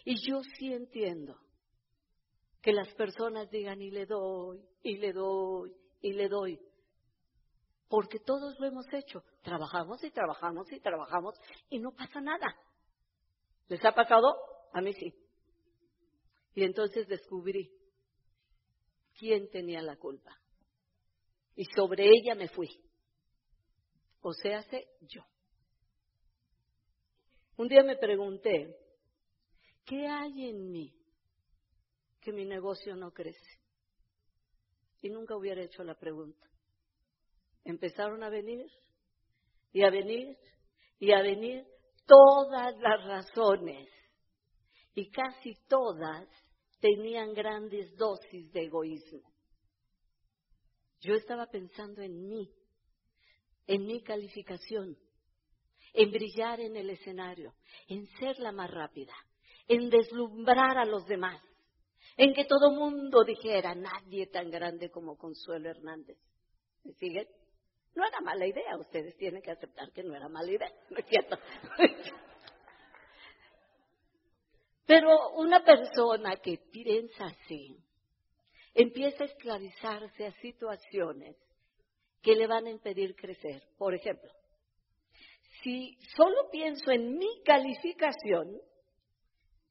Y 0.03 0.15
yo 0.27 0.41
sí 0.57 0.73
entiendo 0.73 1.37
que 2.59 2.73
las 2.73 2.91
personas 2.95 3.51
digan 3.51 3.83
y 3.83 3.91
le 3.91 4.07
doy, 4.07 4.65
y 4.81 4.97
le 4.97 5.13
doy, 5.13 5.75
y 6.01 6.13
le 6.13 6.27
doy. 6.27 6.59
Porque 7.91 8.19
todos 8.19 8.57
lo 8.57 8.67
hemos 8.67 8.85
hecho. 8.93 9.21
Trabajamos 9.43 10.01
y 10.01 10.11
trabajamos 10.11 10.71
y 10.71 10.79
trabajamos 10.79 11.35
y 11.69 11.79
no 11.79 11.91
pasa 11.91 12.21
nada. 12.21 12.55
¿Les 13.67 13.83
ha 13.83 13.91
pasado? 13.91 14.33
A 14.71 14.79
mí 14.79 14.93
sí. 14.93 15.13
Y 16.55 16.63
entonces 16.63 17.05
descubrí 17.09 17.69
quién 19.19 19.49
tenía 19.49 19.81
la 19.81 19.97
culpa. 19.97 20.31
Y 21.53 21.65
sobre 21.75 22.05
ella 22.05 22.33
me 22.33 22.47
fui. 22.47 22.69
O 24.21 24.31
sea, 24.31 24.59
hace 24.59 24.87
yo. 25.01 25.25
Un 27.57 27.67
día 27.67 27.83
me 27.83 27.97
pregunté, 27.97 28.73
¿qué 29.83 30.07
hay 30.07 30.47
en 30.49 30.71
mí 30.71 30.95
que 32.21 32.31
mi 32.31 32.45
negocio 32.45 32.95
no 32.95 33.11
crece. 33.11 33.59
Y 35.01 35.09
nunca 35.09 35.35
hubiera 35.35 35.61
hecho 35.61 35.83
la 35.83 35.95
pregunta. 35.95 36.50
Empezaron 37.63 38.23
a 38.23 38.29
venir 38.29 38.65
y 39.71 39.83
a 39.83 39.89
venir 39.89 40.37
y 40.99 41.11
a 41.11 41.21
venir 41.21 41.65
todas 42.05 42.77
las 42.79 43.03
razones. 43.05 43.89
Y 44.93 45.09
casi 45.09 45.55
todas 45.67 46.27
tenían 46.79 47.33
grandes 47.33 47.95
dosis 47.95 48.51
de 48.51 48.63
egoísmo. 48.63 49.31
Yo 50.99 51.15
estaba 51.15 51.47
pensando 51.47 52.01
en 52.01 52.27
mí, 52.27 52.51
en 53.67 53.85
mi 53.85 54.01
calificación, 54.03 54.97
en 55.93 56.11
brillar 56.11 56.59
en 56.59 56.75
el 56.75 56.89
escenario, 56.89 57.55
en 57.87 58.05
ser 58.19 58.37
la 58.39 58.51
más 58.51 58.69
rápida, 58.69 59.13
en 59.67 59.89
deslumbrar 59.89 60.77
a 60.77 60.85
los 60.85 61.05
demás 61.05 61.41
en 62.17 62.33
que 62.33 62.45
todo 62.45 62.71
mundo 62.71 63.23
dijera, 63.23 63.75
nadie 63.75 64.27
tan 64.27 64.49
grande 64.49 64.89
como 64.89 65.17
Consuelo 65.17 65.69
Hernández. 65.69 66.17
¿Me 66.83 66.93
siguen? 66.93 67.27
No 67.93 68.05
era 68.05 68.21
mala 68.21 68.47
idea, 68.47 68.77
ustedes 68.77 69.15
tienen 69.17 69.41
que 69.41 69.51
aceptar 69.51 69.91
que 69.91 70.03
no 70.03 70.15
era 70.15 70.29
mala 70.29 70.51
idea, 70.51 70.71
¿no 70.89 70.97
es 70.97 71.05
cierto? 71.07 71.37
Pero 74.85 75.31
una 75.31 75.63
persona 75.63 76.37
que 76.37 76.57
piensa 76.71 77.25
así, 77.25 77.77
empieza 78.73 79.23
a 79.23 79.27
esclavizarse 79.27 80.25
a 80.25 80.31
situaciones 80.41 81.35
que 82.21 82.35
le 82.35 82.47
van 82.47 82.65
a 82.65 82.71
impedir 82.71 83.15
crecer. 83.15 83.63
Por 83.77 83.93
ejemplo, 83.93 84.31
si 85.63 85.97
solo 86.15 86.49
pienso 86.51 86.91
en 86.91 87.17
mi 87.17 87.41
calificación, 87.43 88.59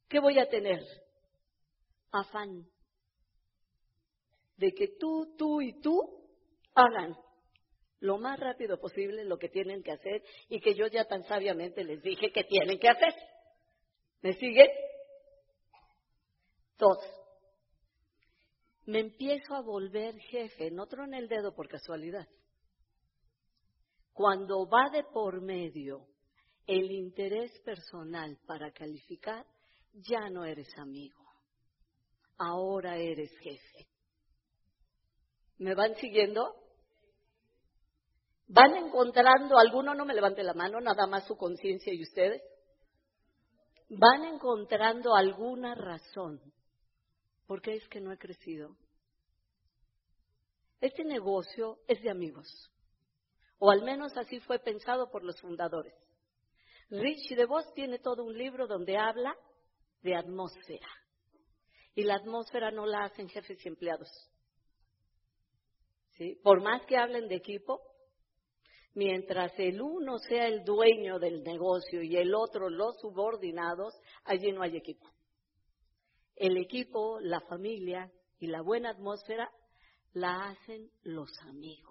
¿qué 0.08 0.20
voy 0.20 0.38
a 0.38 0.48
tener? 0.48 0.82
Afán 2.12 2.66
de 4.56 4.72
que 4.72 4.88
tú, 4.98 5.34
tú 5.38 5.60
y 5.62 5.80
tú 5.80 6.00
hagan 6.74 7.16
lo 8.01 8.18
más 8.18 8.40
rápido 8.40 8.80
posible 8.80 9.24
lo 9.24 9.38
que 9.38 9.48
tienen 9.48 9.82
que 9.82 9.92
hacer 9.92 10.22
y 10.48 10.61
que 10.61 10.74
yo 10.74 10.86
ya 10.86 11.05
tan 11.05 11.22
sabiamente 11.24 11.84
les 11.84 12.03
dije 12.03 12.32
que 12.32 12.44
tienen 12.44 12.78
que 12.78 12.88
hacer. 12.88 13.14
¿Me 14.22 14.32
siguen? 14.34 14.68
Dos. 16.78 16.98
Me 18.86 19.01
empiezo 19.01 19.55
a 19.55 19.61
volver 19.61 20.18
jefe, 20.18 20.70
no 20.70 20.86
en 20.90 21.14
el 21.14 21.28
dedo 21.28 21.55
por 21.55 21.68
casualidad. 21.68 22.26
Cuando 24.12 24.66
va 24.68 24.90
de 24.90 25.05
por 25.05 25.40
medio 25.40 26.09
el 26.66 26.90
interés 26.90 27.53
personal 27.61 28.38
para 28.46 28.72
calificar, 28.72 29.46
ya 29.92 30.28
no 30.30 30.44
eres 30.44 30.76
amigo. 30.78 31.24
Ahora 32.38 32.96
eres 32.96 33.30
jefe. 33.38 33.86
¿Me 35.59 35.74
van 35.74 35.94
siguiendo? 35.96 36.55
¿Van 38.53 38.74
encontrando, 38.74 39.57
alguno 39.59 39.94
no 39.94 40.05
me 40.05 40.12
levante 40.12 40.42
la 40.42 40.55
mano, 40.55 40.80
nada 40.80 41.07
más 41.07 41.24
su 41.24 41.36
conciencia 41.36 41.94
y 41.94 42.03
ustedes? 42.03 42.42
¿Van 43.88 44.24
encontrando 44.24 45.14
alguna 45.14 45.76
razón? 45.76 46.40
¿Por 47.46 47.62
qué 47.62 47.74
es 47.74 47.88
que 47.88 48.01
no 48.01 48.11
he 48.11 48.18
crecido? 48.18 48.76
Este 50.80 51.05
negocio 51.05 51.78
es 51.86 52.03
de 52.03 52.11
amigos, 52.11 52.72
o 53.61 53.70
al 53.70 53.82
menos 53.82 54.16
así 54.16 54.40
fue 54.40 54.59
pensado 54.59 55.12
por 55.12 55.22
los 55.22 55.40
fundadores. 55.40 55.94
Rich 56.88 57.36
DeVos 57.36 57.72
tiene 57.74 58.01
todo 58.01 58.24
un 58.24 58.36
libro 58.36 58.66
donde 58.66 58.98
habla 58.98 59.36
de 60.03 60.16
atmósfera. 60.16 60.88
Y 61.94 62.03
la 62.03 62.16
atmósfera 62.16 62.72
no 62.72 62.84
la 62.84 63.05
hacen 63.05 63.28
jefes 63.28 63.64
y 63.64 63.68
empleados. 63.68 64.09
Por 66.42 66.61
más 66.62 66.84
que 66.86 66.96
hablen 66.96 67.28
de 67.28 67.36
equipo, 67.36 67.89
mientras 68.95 69.53
el 69.59 69.80
uno 69.80 70.18
sea 70.18 70.47
el 70.47 70.64
dueño 70.64 71.18
del 71.18 71.43
negocio 71.43 72.03
y 72.03 72.16
el 72.16 72.34
otro 72.34 72.68
los 72.68 72.99
subordinados, 73.01 73.95
allí 74.24 74.53
no 74.53 74.62
hay 74.62 74.76
equipo. 74.76 75.07
El 76.36 76.57
equipo, 76.57 77.20
la 77.20 77.41
familia 77.43 78.11
y 78.38 78.47
la 78.47 78.62
buena 78.62 78.91
atmósfera 78.91 79.51
la 80.12 80.49
hacen 80.49 80.91
los 81.03 81.30
amigos. 81.43 81.91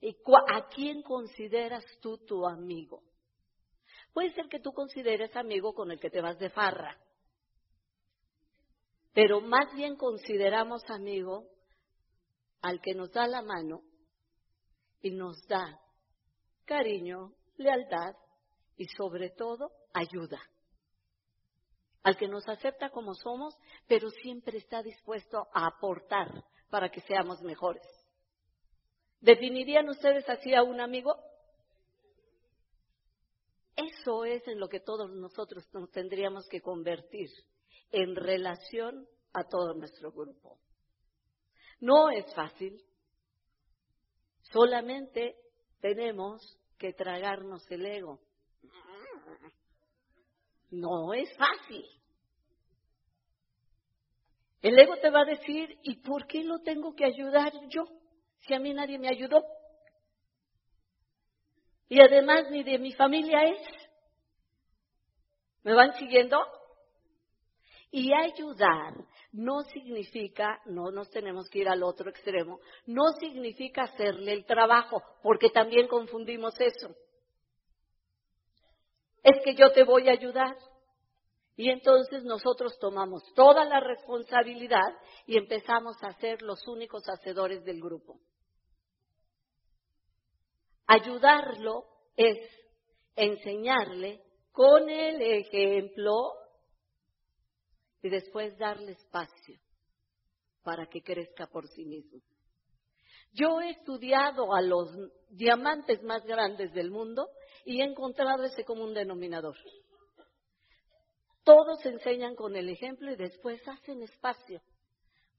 ¿Y 0.00 0.16
a 0.48 0.68
quién 0.68 1.02
consideras 1.02 1.84
tú 2.00 2.16
tu 2.18 2.46
amigo? 2.46 3.02
Puede 4.14 4.32
ser 4.32 4.48
que 4.48 4.60
tú 4.60 4.72
consideres 4.72 5.34
amigo 5.36 5.74
con 5.74 5.90
el 5.90 6.00
que 6.00 6.10
te 6.10 6.22
vas 6.22 6.38
de 6.38 6.50
farra, 6.50 6.98
pero 9.12 9.40
más 9.40 9.74
bien 9.74 9.96
consideramos 9.96 10.88
amigo 10.88 11.48
al 12.62 12.80
que 12.80 12.94
nos 12.94 13.10
da 13.12 13.26
la 13.26 13.42
mano 13.42 13.82
y 15.02 15.10
nos 15.10 15.46
da 15.46 15.80
cariño, 16.64 17.34
lealtad 17.56 18.14
y 18.76 18.86
sobre 18.86 19.30
todo 19.30 19.72
ayuda. 19.92 20.40
Al 22.02 22.16
que 22.16 22.28
nos 22.28 22.48
acepta 22.48 22.90
como 22.90 23.14
somos, 23.14 23.54
pero 23.86 24.10
siempre 24.10 24.58
está 24.58 24.82
dispuesto 24.82 25.48
a 25.52 25.66
aportar 25.66 26.44
para 26.70 26.90
que 26.90 27.00
seamos 27.02 27.42
mejores. 27.42 27.86
¿Definirían 29.20 29.88
ustedes 29.88 30.26
así 30.28 30.54
a 30.54 30.62
un 30.62 30.80
amigo? 30.80 31.14
Eso 33.76 34.24
es 34.24 34.46
en 34.48 34.58
lo 34.58 34.68
que 34.68 34.80
todos 34.80 35.10
nosotros 35.10 35.68
nos 35.72 35.90
tendríamos 35.90 36.48
que 36.48 36.60
convertir 36.60 37.28
en 37.90 38.14
relación 38.16 39.06
a 39.32 39.44
todo 39.44 39.74
nuestro 39.74 40.12
grupo. 40.12 40.58
No 41.80 42.10
es 42.10 42.32
fácil. 42.34 42.82
Solamente 44.52 45.36
tenemos 45.80 46.58
que 46.78 46.92
tragarnos 46.92 47.70
el 47.70 47.86
ego. 47.86 48.20
No 50.70 51.14
es 51.14 51.28
fácil. 51.36 51.84
El 54.62 54.78
ego 54.78 54.96
te 54.98 55.10
va 55.10 55.22
a 55.22 55.24
decir, 55.24 55.78
¿y 55.82 55.96
por 55.96 56.26
qué 56.26 56.44
lo 56.44 56.58
tengo 56.60 56.94
que 56.94 57.04
ayudar 57.04 57.52
yo? 57.68 57.84
Si 58.40 58.54
a 58.54 58.58
mí 58.58 58.74
nadie 58.74 58.98
me 58.98 59.08
ayudó. 59.08 59.42
Y 61.88 62.00
además 62.00 62.50
ni 62.50 62.62
de 62.62 62.78
mi 62.78 62.92
familia 62.92 63.44
es. 63.44 63.62
¿Me 65.62 65.74
van 65.74 65.94
siguiendo? 65.94 66.38
Y 67.90 68.12
ayudar 68.12 68.94
no 69.32 69.62
significa, 69.62 70.60
no 70.66 70.90
nos 70.90 71.10
tenemos 71.10 71.48
que 71.48 71.60
ir 71.60 71.68
al 71.68 71.82
otro 71.82 72.10
extremo, 72.10 72.60
no 72.86 73.12
significa 73.18 73.82
hacerle 73.82 74.32
el 74.32 74.44
trabajo, 74.44 75.02
porque 75.22 75.50
también 75.50 75.88
confundimos 75.88 76.54
eso. 76.60 76.94
Es 79.22 79.42
que 79.44 79.54
yo 79.54 79.72
te 79.72 79.84
voy 79.84 80.08
a 80.08 80.12
ayudar. 80.12 80.56
Y 81.56 81.68
entonces 81.68 82.24
nosotros 82.24 82.78
tomamos 82.78 83.22
toda 83.34 83.66
la 83.66 83.80
responsabilidad 83.80 84.96
y 85.26 85.36
empezamos 85.36 85.96
a 86.02 86.12
ser 86.14 86.40
los 86.40 86.66
únicos 86.66 87.02
hacedores 87.06 87.62
del 87.64 87.80
grupo. 87.80 88.18
Ayudarlo 90.86 91.84
es 92.16 92.38
enseñarle 93.14 94.22
con 94.52 94.88
el 94.88 95.20
ejemplo 95.20 96.39
y 98.02 98.08
después 98.08 98.56
darle 98.58 98.92
espacio 98.92 99.58
para 100.62 100.86
que 100.86 101.02
crezca 101.02 101.46
por 101.46 101.66
sí 101.68 101.84
mismo. 101.84 102.20
Yo 103.32 103.60
he 103.60 103.70
estudiado 103.70 104.54
a 104.54 104.60
los 104.60 104.88
diamantes 105.28 106.02
más 106.02 106.24
grandes 106.24 106.72
del 106.72 106.90
mundo 106.90 107.28
y 107.64 107.80
he 107.80 107.84
encontrado 107.84 108.44
ese 108.44 108.64
común 108.64 108.92
denominador. 108.92 109.56
Todos 111.44 111.84
enseñan 111.86 112.34
con 112.34 112.56
el 112.56 112.68
ejemplo 112.68 113.10
y 113.10 113.16
después 113.16 113.66
hacen 113.68 114.02
espacio 114.02 114.60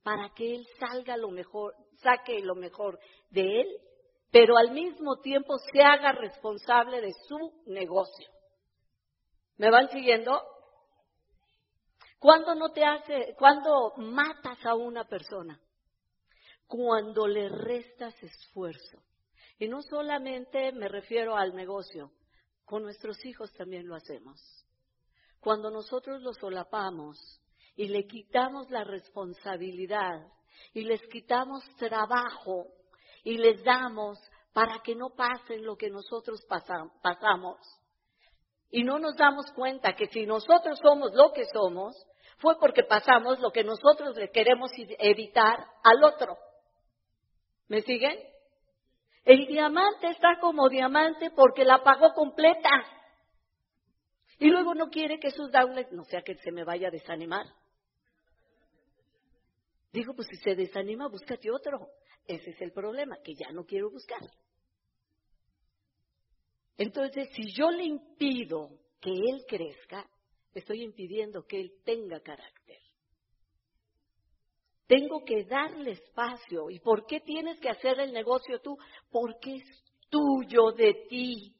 para 0.03 0.33
que 0.35 0.55
él 0.55 0.67
salga 0.79 1.15
lo 1.17 1.29
mejor, 1.29 1.75
saque 2.01 2.39
lo 2.39 2.55
mejor 2.55 2.99
de 3.29 3.61
él, 3.61 3.67
pero 4.31 4.57
al 4.57 4.71
mismo 4.71 5.19
tiempo 5.21 5.57
se 5.71 5.81
haga 5.81 6.13
responsable 6.13 7.01
de 7.01 7.11
su 7.27 7.63
negocio. 7.67 8.27
¿Me 9.57 9.69
van 9.69 9.89
siguiendo? 9.89 10.41
¿Cuándo 12.21 12.53
no 12.53 12.69
te 12.69 12.85
hace, 12.85 13.33
cuando 13.35 13.93
matas 13.97 14.63
a 14.63 14.75
una 14.75 15.05
persona? 15.05 15.59
Cuando 16.67 17.25
le 17.25 17.49
restas 17.49 18.13
esfuerzo. 18.21 19.01
Y 19.57 19.67
no 19.67 19.81
solamente 19.81 20.71
me 20.71 20.87
refiero 20.87 21.35
al 21.35 21.55
negocio, 21.55 22.11
con 22.63 22.83
nuestros 22.83 23.25
hijos 23.25 23.51
también 23.53 23.87
lo 23.87 23.95
hacemos. 23.95 24.39
Cuando 25.39 25.71
nosotros 25.71 26.21
los 26.21 26.37
solapamos 26.37 27.17
y 27.75 27.87
le 27.87 28.05
quitamos 28.05 28.69
la 28.69 28.83
responsabilidad 28.83 30.21
y 30.75 30.81
les 30.81 31.01
quitamos 31.07 31.63
trabajo 31.77 32.67
y 33.23 33.39
les 33.39 33.63
damos 33.63 34.19
para 34.53 34.79
que 34.83 34.93
no 34.93 35.09
pasen 35.15 35.65
lo 35.65 35.75
que 35.75 35.89
nosotros 35.89 36.45
pasamos. 36.47 37.61
Y 38.69 38.83
no 38.83 38.99
nos 38.99 39.15
damos 39.15 39.51
cuenta 39.55 39.95
que 39.95 40.05
si 40.05 40.27
nosotros 40.27 40.77
somos 40.83 41.15
lo 41.15 41.31
que 41.33 41.45
somos, 41.45 41.95
fue 42.41 42.57
porque 42.59 42.83
pasamos 42.83 43.39
lo 43.39 43.51
que 43.51 43.63
nosotros 43.63 44.17
le 44.17 44.31
queremos 44.31 44.71
evitar 44.99 45.65
al 45.83 46.03
otro. 46.03 46.37
¿Me 47.67 47.81
siguen? 47.81 48.17
El 49.23 49.45
diamante 49.45 50.07
está 50.09 50.39
como 50.41 50.67
diamante 50.67 51.29
porque 51.31 51.63
la 51.63 51.83
pagó 51.83 52.13
completa. 52.13 52.69
Y 54.39 54.49
luego 54.49 54.73
no 54.73 54.89
quiere 54.89 55.19
que 55.19 55.29
sus 55.29 55.51
downlets, 55.51 55.91
no 55.91 56.03
sea 56.05 56.23
que 56.23 56.35
se 56.35 56.51
me 56.51 56.63
vaya 56.63 56.87
a 56.87 56.91
desanimar. 56.91 57.45
Digo, 59.93 60.15
pues 60.15 60.27
si 60.29 60.37
se 60.37 60.55
desanima, 60.55 61.07
búscate 61.07 61.51
otro. 61.51 61.89
Ese 62.25 62.49
es 62.49 62.61
el 62.61 62.71
problema, 62.71 63.17
que 63.23 63.35
ya 63.35 63.51
no 63.51 63.65
quiero 63.65 63.91
buscar. 63.91 64.21
Entonces, 66.77 67.29
si 67.35 67.53
yo 67.53 67.69
le 67.69 67.83
impido 67.83 68.69
que 68.99 69.11
él 69.11 69.45
crezca, 69.47 70.09
estoy 70.53 70.83
impidiendo 70.83 71.45
que 71.45 71.59
él 71.59 71.71
tenga 71.83 72.19
carácter. 72.19 72.79
Tengo 74.87 75.23
que 75.23 75.45
darle 75.45 75.91
espacio. 75.91 76.69
¿Y 76.69 76.79
por 76.79 77.05
qué 77.05 77.21
tienes 77.21 77.59
que 77.59 77.69
hacer 77.69 77.99
el 77.99 78.11
negocio 78.11 78.59
tú? 78.59 78.77
Porque 79.09 79.55
es 79.55 79.63
tuyo 80.09 80.71
de 80.71 81.05
ti. 81.09 81.55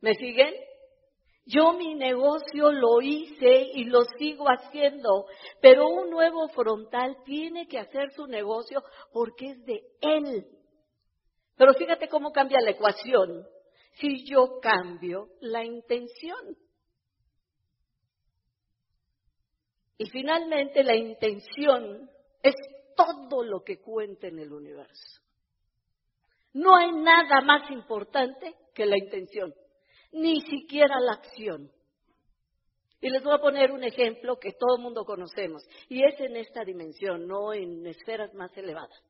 ¿Me 0.00 0.14
siguen? 0.14 0.52
Yo 1.44 1.74
mi 1.74 1.94
negocio 1.94 2.72
lo 2.72 3.00
hice 3.00 3.70
y 3.72 3.84
lo 3.84 4.02
sigo 4.18 4.46
haciendo, 4.46 5.26
pero 5.60 5.88
un 5.88 6.10
nuevo 6.10 6.48
frontal 6.48 7.18
tiene 7.24 7.68
que 7.68 7.78
hacer 7.78 8.10
su 8.10 8.26
negocio 8.26 8.82
porque 9.12 9.50
es 9.50 9.64
de 9.64 9.80
él. 10.00 10.44
Pero 11.56 11.72
fíjate 11.74 12.08
cómo 12.08 12.32
cambia 12.32 12.60
la 12.60 12.72
ecuación 12.72 13.46
si 13.92 14.24
yo 14.28 14.58
cambio 14.60 15.28
la 15.40 15.64
intención. 15.64 16.56
Y 19.98 20.06
finalmente 20.10 20.82
la 20.82 20.94
intención 20.94 22.10
es 22.42 22.54
todo 22.94 23.42
lo 23.44 23.62
que 23.62 23.80
cuenta 23.80 24.26
en 24.26 24.38
el 24.38 24.52
universo. 24.52 25.22
No 26.52 26.74
hay 26.76 26.92
nada 26.92 27.40
más 27.42 27.70
importante 27.70 28.54
que 28.74 28.86
la 28.86 28.96
intención, 28.96 29.54
ni 30.12 30.40
siquiera 30.42 30.98
la 31.00 31.12
acción. 31.12 31.70
Y 33.00 33.10
les 33.10 33.22
voy 33.22 33.34
a 33.34 33.40
poner 33.40 33.72
un 33.72 33.84
ejemplo 33.84 34.38
que 34.38 34.52
todo 34.52 34.76
el 34.76 34.82
mundo 34.82 35.04
conocemos, 35.04 35.62
y 35.88 36.02
es 36.02 36.18
en 36.18 36.36
esta 36.36 36.64
dimensión, 36.64 37.26
no 37.26 37.52
en 37.52 37.86
esferas 37.86 38.32
más 38.34 38.56
elevadas. 38.56 39.02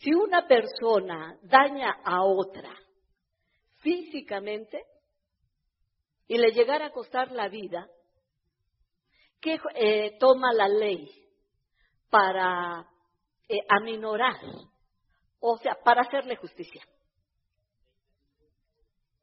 Si 0.00 0.12
una 0.12 0.48
persona 0.48 1.38
daña 1.42 2.00
a 2.04 2.24
otra 2.24 2.74
físicamente 3.78 4.82
y 6.26 6.38
le 6.38 6.52
llegara 6.52 6.86
a 6.86 6.92
costar 6.92 7.30
la 7.32 7.48
vida, 7.48 7.88
¿qué 9.40 9.58
eh, 9.74 10.16
toma 10.18 10.52
la 10.52 10.68
ley 10.68 11.10
para 12.10 12.86
eh, 13.48 13.60
aminorar 13.68 14.36
o 15.40 15.56
sea, 15.58 15.74
para 15.82 16.02
hacerle 16.02 16.36
justicia. 16.36 16.86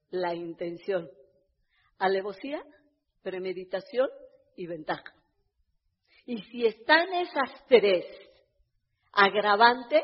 La 0.09 0.33
intención. 0.33 1.09
Alevosía, 1.99 2.63
premeditación 3.21 4.09
y 4.55 4.67
ventaja. 4.67 5.13
Y 6.25 6.41
si 6.43 6.65
están 6.65 7.13
esas 7.13 7.65
tres 7.67 8.05
agravantes, 9.11 10.03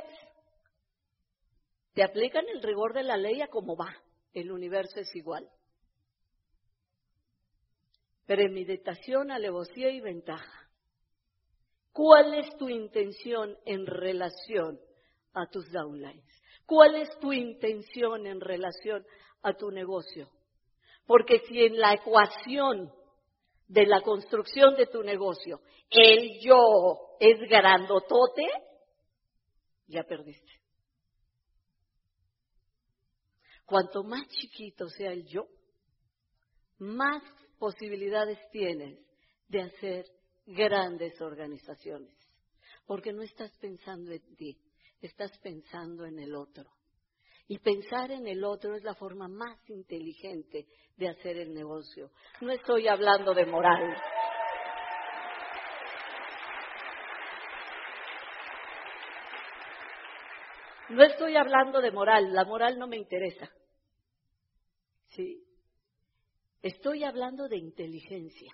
te 1.93 2.03
aplican 2.03 2.45
el 2.47 2.61
rigor 2.61 2.93
de 2.93 3.03
la 3.03 3.17
ley 3.17 3.41
a 3.41 3.47
cómo 3.47 3.75
va. 3.75 3.95
El 4.33 4.51
universo 4.51 4.99
es 4.99 5.15
igual. 5.15 5.47
Premeditación, 8.25 9.31
alevosía 9.31 9.89
y 9.89 9.99
ventaja. 9.99 10.69
¿Cuál 11.91 12.33
es 12.33 12.57
tu 12.57 12.69
intención 12.69 13.55
en 13.65 13.85
relación 13.85 14.79
a 15.33 15.47
tus 15.47 15.71
downlines? 15.71 16.25
¿Cuál 16.65 16.95
es 16.95 17.19
tu 17.19 17.31
intención 17.33 18.25
en 18.25 18.41
relación 18.41 19.05
a 19.41 19.53
tu 19.53 19.69
negocio? 19.69 20.29
Porque 21.05 21.39
si 21.47 21.63
en 21.63 21.77
la 21.77 21.93
ecuación 21.93 22.91
de 23.67 23.85
la 23.85 24.01
construcción 24.01 24.75
de 24.75 24.87
tu 24.87 25.03
negocio 25.03 25.61
el 25.89 26.39
yo 26.41 27.15
es 27.19 27.39
grandotote, 27.49 28.47
ya 29.87 30.03
perdiste. 30.03 30.51
Cuanto 33.65 34.03
más 34.03 34.27
chiquito 34.27 34.87
sea 34.87 35.11
el 35.11 35.25
yo, 35.25 35.47
más 36.79 37.23
posibilidades 37.57 38.39
tienes 38.51 38.99
de 39.47 39.61
hacer 39.61 40.05
grandes 40.45 41.19
organizaciones, 41.21 42.13
porque 42.85 43.13
no 43.13 43.21
estás 43.21 43.51
pensando 43.59 44.11
en 44.11 44.35
ti, 44.35 44.57
estás 45.01 45.37
pensando 45.39 46.05
en 46.05 46.19
el 46.19 46.35
otro. 46.35 46.69
Y 47.47 47.59
pensar 47.59 48.11
en 48.11 48.25
el 48.25 48.43
otro 48.43 48.75
es 48.75 48.83
la 48.83 48.95
forma 48.95 49.27
más 49.27 49.57
inteligente 49.69 50.65
de 50.95 51.09
hacer 51.09 51.37
el 51.37 51.53
negocio. 51.53 52.11
No 52.39 52.51
estoy 52.51 52.87
hablando 52.87 53.33
de 53.33 53.45
moral. 53.45 53.95
No 60.89 61.03
estoy 61.03 61.35
hablando 61.35 61.81
de 61.81 61.91
moral, 61.91 62.33
la 62.33 62.45
moral 62.45 62.77
no 62.77 62.87
me 62.87 62.97
interesa. 62.97 63.49
¿Sí? 65.07 65.42
Estoy 66.63 67.03
hablando 67.03 67.47
de 67.47 67.57
inteligencia. 67.57 68.51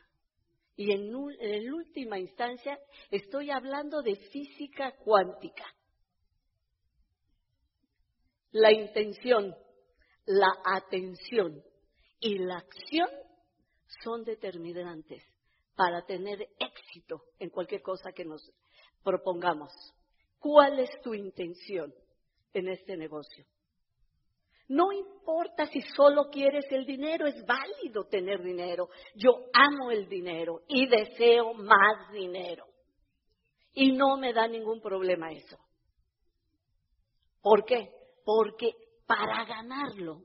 Y 0.76 0.92
en, 0.92 1.14
en 1.40 1.74
última 1.74 2.20
instancia 2.20 2.78
estoy 3.10 3.52
hablando 3.52 4.02
de 4.02 4.18
física 4.18 4.94
cuántica 4.98 5.66
la 8.52 8.72
intención, 8.72 9.56
la 10.26 10.52
atención 10.66 11.64
y 12.20 12.40
la 12.40 12.58
acción 12.58 13.10
son 14.04 14.24
determinantes 14.24 15.24
para 15.76 16.06
tener 16.06 16.48
éxito 16.60 17.24
en 17.40 17.50
cualquier 17.50 17.82
cosa 17.82 18.12
que 18.12 18.26
nos 18.26 18.42
propongamos. 19.04 19.72
¿Cuál 20.40 20.80
es 20.80 20.90
tu 21.02 21.14
intención 21.14 21.94
en 22.54 22.70
este 22.70 22.98
negocio? 22.98 23.46
No 24.70 24.92
importa 24.92 25.66
si 25.66 25.82
solo 25.82 26.30
quieres 26.30 26.66
el 26.70 26.86
dinero, 26.86 27.26
es 27.26 27.44
válido 27.46 28.06
tener 28.06 28.42
dinero. 28.44 28.90
Yo 29.16 29.32
amo 29.52 29.90
el 29.90 30.08
dinero 30.08 30.62
y 30.68 30.88
deseo 30.88 31.56
más 31.56 32.12
dinero. 32.14 32.66
Y 33.74 33.92
no 33.94 34.18
me 34.18 34.32
da 34.32 34.48
ningún 34.48 34.80
problema 34.80 35.32
eso. 35.32 35.58
¿Por 37.42 37.66
qué? 37.66 37.90
Porque 38.24 38.76
para 39.08 39.44
ganarlo 39.46 40.22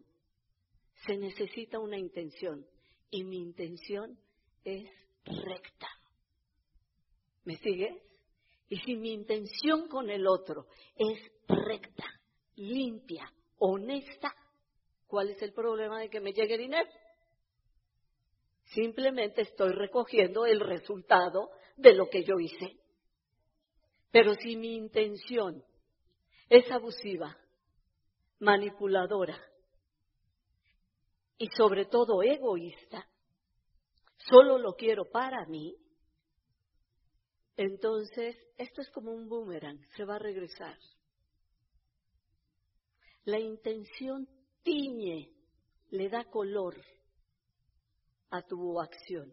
se 1.06 1.16
necesita 1.16 1.78
una 1.78 1.96
intención 1.96 2.66
y 3.10 3.24
mi 3.24 3.38
intención 3.38 4.18
es 4.62 4.90
recta. 5.24 5.88
¿Me 7.44 7.56
sigues? 7.56 7.96
Y 8.68 8.76
si 8.80 8.96
mi 8.96 9.12
intención 9.12 9.88
con 9.88 10.10
el 10.10 10.26
otro 10.26 10.66
es 10.96 11.18
recta, 11.46 12.04
limpia, 12.56 13.30
honesta, 13.58 14.34
¿cuál 15.14 15.30
es 15.30 15.40
el 15.42 15.52
problema 15.52 16.00
de 16.00 16.10
que 16.10 16.18
me 16.18 16.32
llegue 16.32 16.58
dinero? 16.58 16.90
Simplemente 18.64 19.42
estoy 19.42 19.70
recogiendo 19.70 20.44
el 20.44 20.58
resultado 20.58 21.52
de 21.76 21.94
lo 21.94 22.10
que 22.10 22.24
yo 22.24 22.40
hice. 22.40 22.80
Pero 24.10 24.34
si 24.34 24.56
mi 24.56 24.74
intención 24.74 25.62
es 26.48 26.68
abusiva, 26.72 27.38
manipuladora 28.40 29.40
y 31.38 31.46
sobre 31.56 31.84
todo 31.84 32.20
egoísta, 32.24 33.08
solo 34.16 34.58
lo 34.58 34.74
quiero 34.74 35.04
para 35.12 35.46
mí, 35.46 35.76
entonces 37.56 38.36
esto 38.58 38.80
es 38.80 38.90
como 38.90 39.12
un 39.12 39.28
boomerang, 39.28 39.78
se 39.96 40.04
va 40.04 40.16
a 40.16 40.18
regresar. 40.18 40.76
La 43.26 43.38
intención 43.38 44.28
tiñe, 44.64 45.30
le 45.90 46.08
da 46.08 46.24
color 46.24 46.74
a 48.30 48.42
tu 48.42 48.80
acción. 48.80 49.32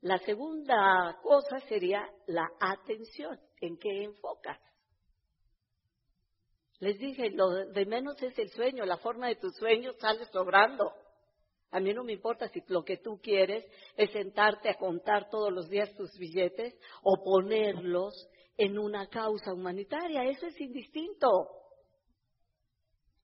La 0.00 0.18
segunda 0.18 1.18
cosa 1.22 1.60
sería 1.68 2.08
la 2.26 2.48
atención, 2.60 3.40
en 3.60 3.76
qué 3.78 4.04
enfocas. 4.04 4.60
Les 6.78 6.98
dije, 6.98 7.30
lo 7.30 7.48
de 7.50 7.86
menos 7.86 8.20
es 8.22 8.38
el 8.38 8.50
sueño, 8.50 8.84
la 8.84 8.98
forma 8.98 9.28
de 9.28 9.36
tu 9.36 9.50
sueño 9.50 9.92
sale 9.94 10.24
sobrando. 10.26 10.92
A 11.70 11.80
mí 11.80 11.92
no 11.94 12.04
me 12.04 12.12
importa 12.12 12.48
si 12.48 12.62
lo 12.68 12.84
que 12.84 12.98
tú 12.98 13.18
quieres 13.22 13.64
es 13.96 14.10
sentarte 14.12 14.68
a 14.68 14.78
contar 14.78 15.28
todos 15.30 15.52
los 15.52 15.68
días 15.68 15.94
tus 15.94 16.16
billetes 16.18 16.78
o 17.02 17.22
ponerlos 17.24 18.28
en 18.56 18.78
una 18.78 19.08
causa 19.08 19.52
humanitaria. 19.52 20.24
Eso 20.24 20.46
es 20.46 20.60
indistinto. 20.60 21.28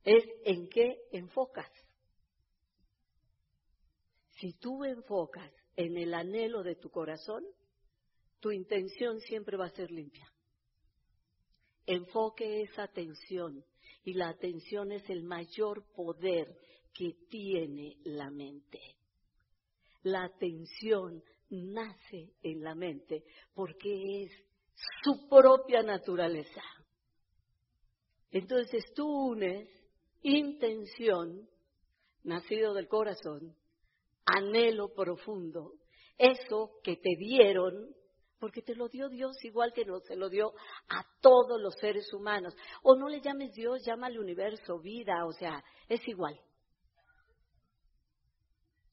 Es 0.05 0.25
en 0.45 0.69
qué 0.69 0.99
enfocas. 1.13 1.71
Si 4.41 4.55
tú 4.55 4.85
enfocas 4.85 5.53
en 5.77 5.97
el 5.97 6.15
anhelo 6.15 6.63
de 6.63 6.75
tu 6.75 6.91
corazón, 6.91 7.45
tu 8.41 8.51
intención 8.51 9.21
siempre 9.21 9.57
va 9.57 9.67
a 9.67 9.71
ser 9.71 9.91
limpia. 9.91 10.29
Enfoque 11.87 12.63
esa 12.63 12.85
atención 12.85 13.65
y 14.05 14.15
la 14.15 14.29
atención 14.29 14.91
es 14.91 15.09
el 15.09 15.23
mayor 15.23 15.85
poder 15.95 16.59
que 16.93 17.15
tiene 17.29 17.97
la 18.05 18.31
mente. 18.31 18.81
La 20.03 20.25
atención 20.25 21.23
nace 21.51 22.33
en 22.43 22.63
la 22.63 22.75
mente 22.75 23.25
porque 23.55 24.25
es 24.25 24.33
su 25.05 25.29
propia 25.29 25.83
naturaleza. 25.83 26.63
Entonces 28.31 28.85
tú 28.95 29.07
unes 29.07 29.69
intención, 30.23 31.49
nacido 32.25 32.75
del 32.75 32.89
corazón, 32.89 33.57
anhelo 34.25 34.93
profundo, 34.95 35.75
eso 36.19 36.71
que 36.83 36.97
te 36.97 37.17
dieron 37.19 37.95
porque 38.43 38.61
te 38.61 38.75
lo 38.75 38.89
dio 38.89 39.09
Dios 39.09 39.37
igual 39.45 39.73
que 39.73 39.85
se 40.05 40.17
lo 40.17 40.29
dio 40.29 40.53
a 40.89 41.07
todos 41.21 41.61
los 41.61 41.77
seres 41.77 42.13
humanos. 42.13 42.57
O 42.83 42.97
no 42.97 43.09
le 43.09 43.21
llames 43.21 43.53
Dios, 43.55 43.85
llámale 43.87 44.19
universo, 44.19 44.81
vida, 44.81 45.25
o 45.27 45.33
sea, 45.33 45.65
es 45.89 46.01
igual. 46.09 46.37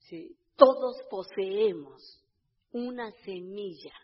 ¿sí? 0.02 0.38
Todos 0.56 0.98
poseemos 1.10 2.24
una 2.72 3.12
semilla 3.24 3.96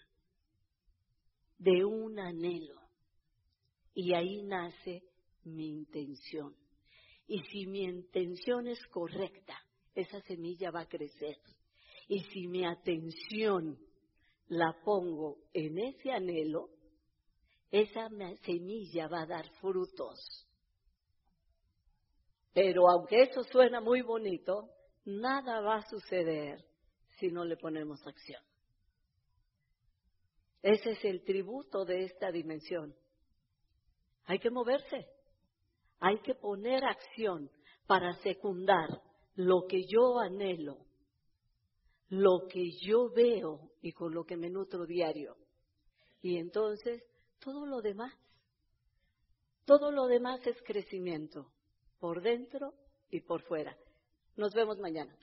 de 1.59 1.85
un 1.85 2.17
anhelo 2.19 2.81
y 3.93 4.15
ahí 4.15 4.41
nace 4.41 5.03
mi 5.43 5.67
intención. 5.67 6.55
Y 7.27 7.39
si 7.45 7.65
mi 7.65 7.83
intención 7.83 8.67
es 8.67 8.85
correcta, 8.87 9.59
esa 9.93 10.21
semilla 10.21 10.71
va 10.71 10.81
a 10.81 10.87
crecer. 10.87 11.37
Y 12.07 12.19
si 12.25 12.47
mi 12.47 12.65
atención 12.65 13.79
la 14.47 14.75
pongo 14.83 15.37
en 15.53 15.79
ese 15.79 16.11
anhelo, 16.11 16.69
esa 17.71 18.09
semilla 18.43 19.07
va 19.07 19.23
a 19.23 19.25
dar 19.25 19.49
frutos. 19.59 20.45
Pero 22.53 22.89
aunque 22.89 23.23
eso 23.23 23.43
suena 23.43 23.81
muy 23.81 24.01
bonito, 24.01 24.69
nada 25.03 25.61
va 25.61 25.77
a 25.77 25.89
suceder 25.89 26.63
si 27.19 27.27
no 27.27 27.43
le 27.43 27.57
ponemos 27.57 28.05
acción. 28.05 28.41
Ese 30.61 30.91
es 30.91 31.05
el 31.05 31.23
tributo 31.23 31.85
de 31.85 32.05
esta 32.05 32.31
dimensión. 32.31 32.95
Hay 34.25 34.39
que 34.39 34.49
moverse, 34.49 35.07
hay 35.99 36.19
que 36.19 36.35
poner 36.35 36.83
acción 36.83 37.49
para 37.87 38.13
secundar 38.15 38.89
lo 39.35 39.65
que 39.67 39.81
yo 39.87 40.19
anhelo, 40.19 40.77
lo 42.09 42.47
que 42.49 42.71
yo 42.81 43.09
veo 43.09 43.71
y 43.81 43.91
con 43.91 44.13
lo 44.13 44.23
que 44.23 44.37
me 44.37 44.49
nutro 44.49 44.85
diario. 44.85 45.35
Y 46.21 46.37
entonces 46.37 47.03
todo 47.39 47.65
lo 47.65 47.81
demás, 47.81 48.13
todo 49.65 49.91
lo 49.91 50.07
demás 50.07 50.45
es 50.47 50.61
crecimiento, 50.63 51.51
por 51.99 52.21
dentro 52.21 52.73
y 53.09 53.21
por 53.21 53.41
fuera. 53.43 53.75
Nos 54.35 54.53
vemos 54.53 54.79
mañana. 54.79 55.15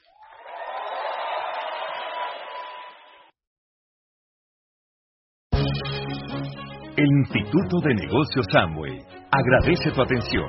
El 6.94 7.08
Instituto 7.24 7.80
de 7.80 7.94
Negocios 7.94 8.46
Samway 8.52 9.21
agradece 9.32 9.90
tu 9.92 10.02
atención. 10.02 10.44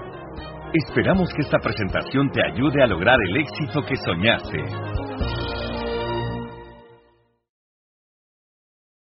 Esperamos 0.74 1.34
que 1.34 1.42
esta 1.42 1.58
presentación 1.60 2.30
te 2.32 2.44
ayude 2.44 2.84
a 2.84 2.88
lograr 2.88 3.18
el 3.30 3.38
éxito 3.38 3.82
que 3.84 3.96
soñaste. 3.96 4.58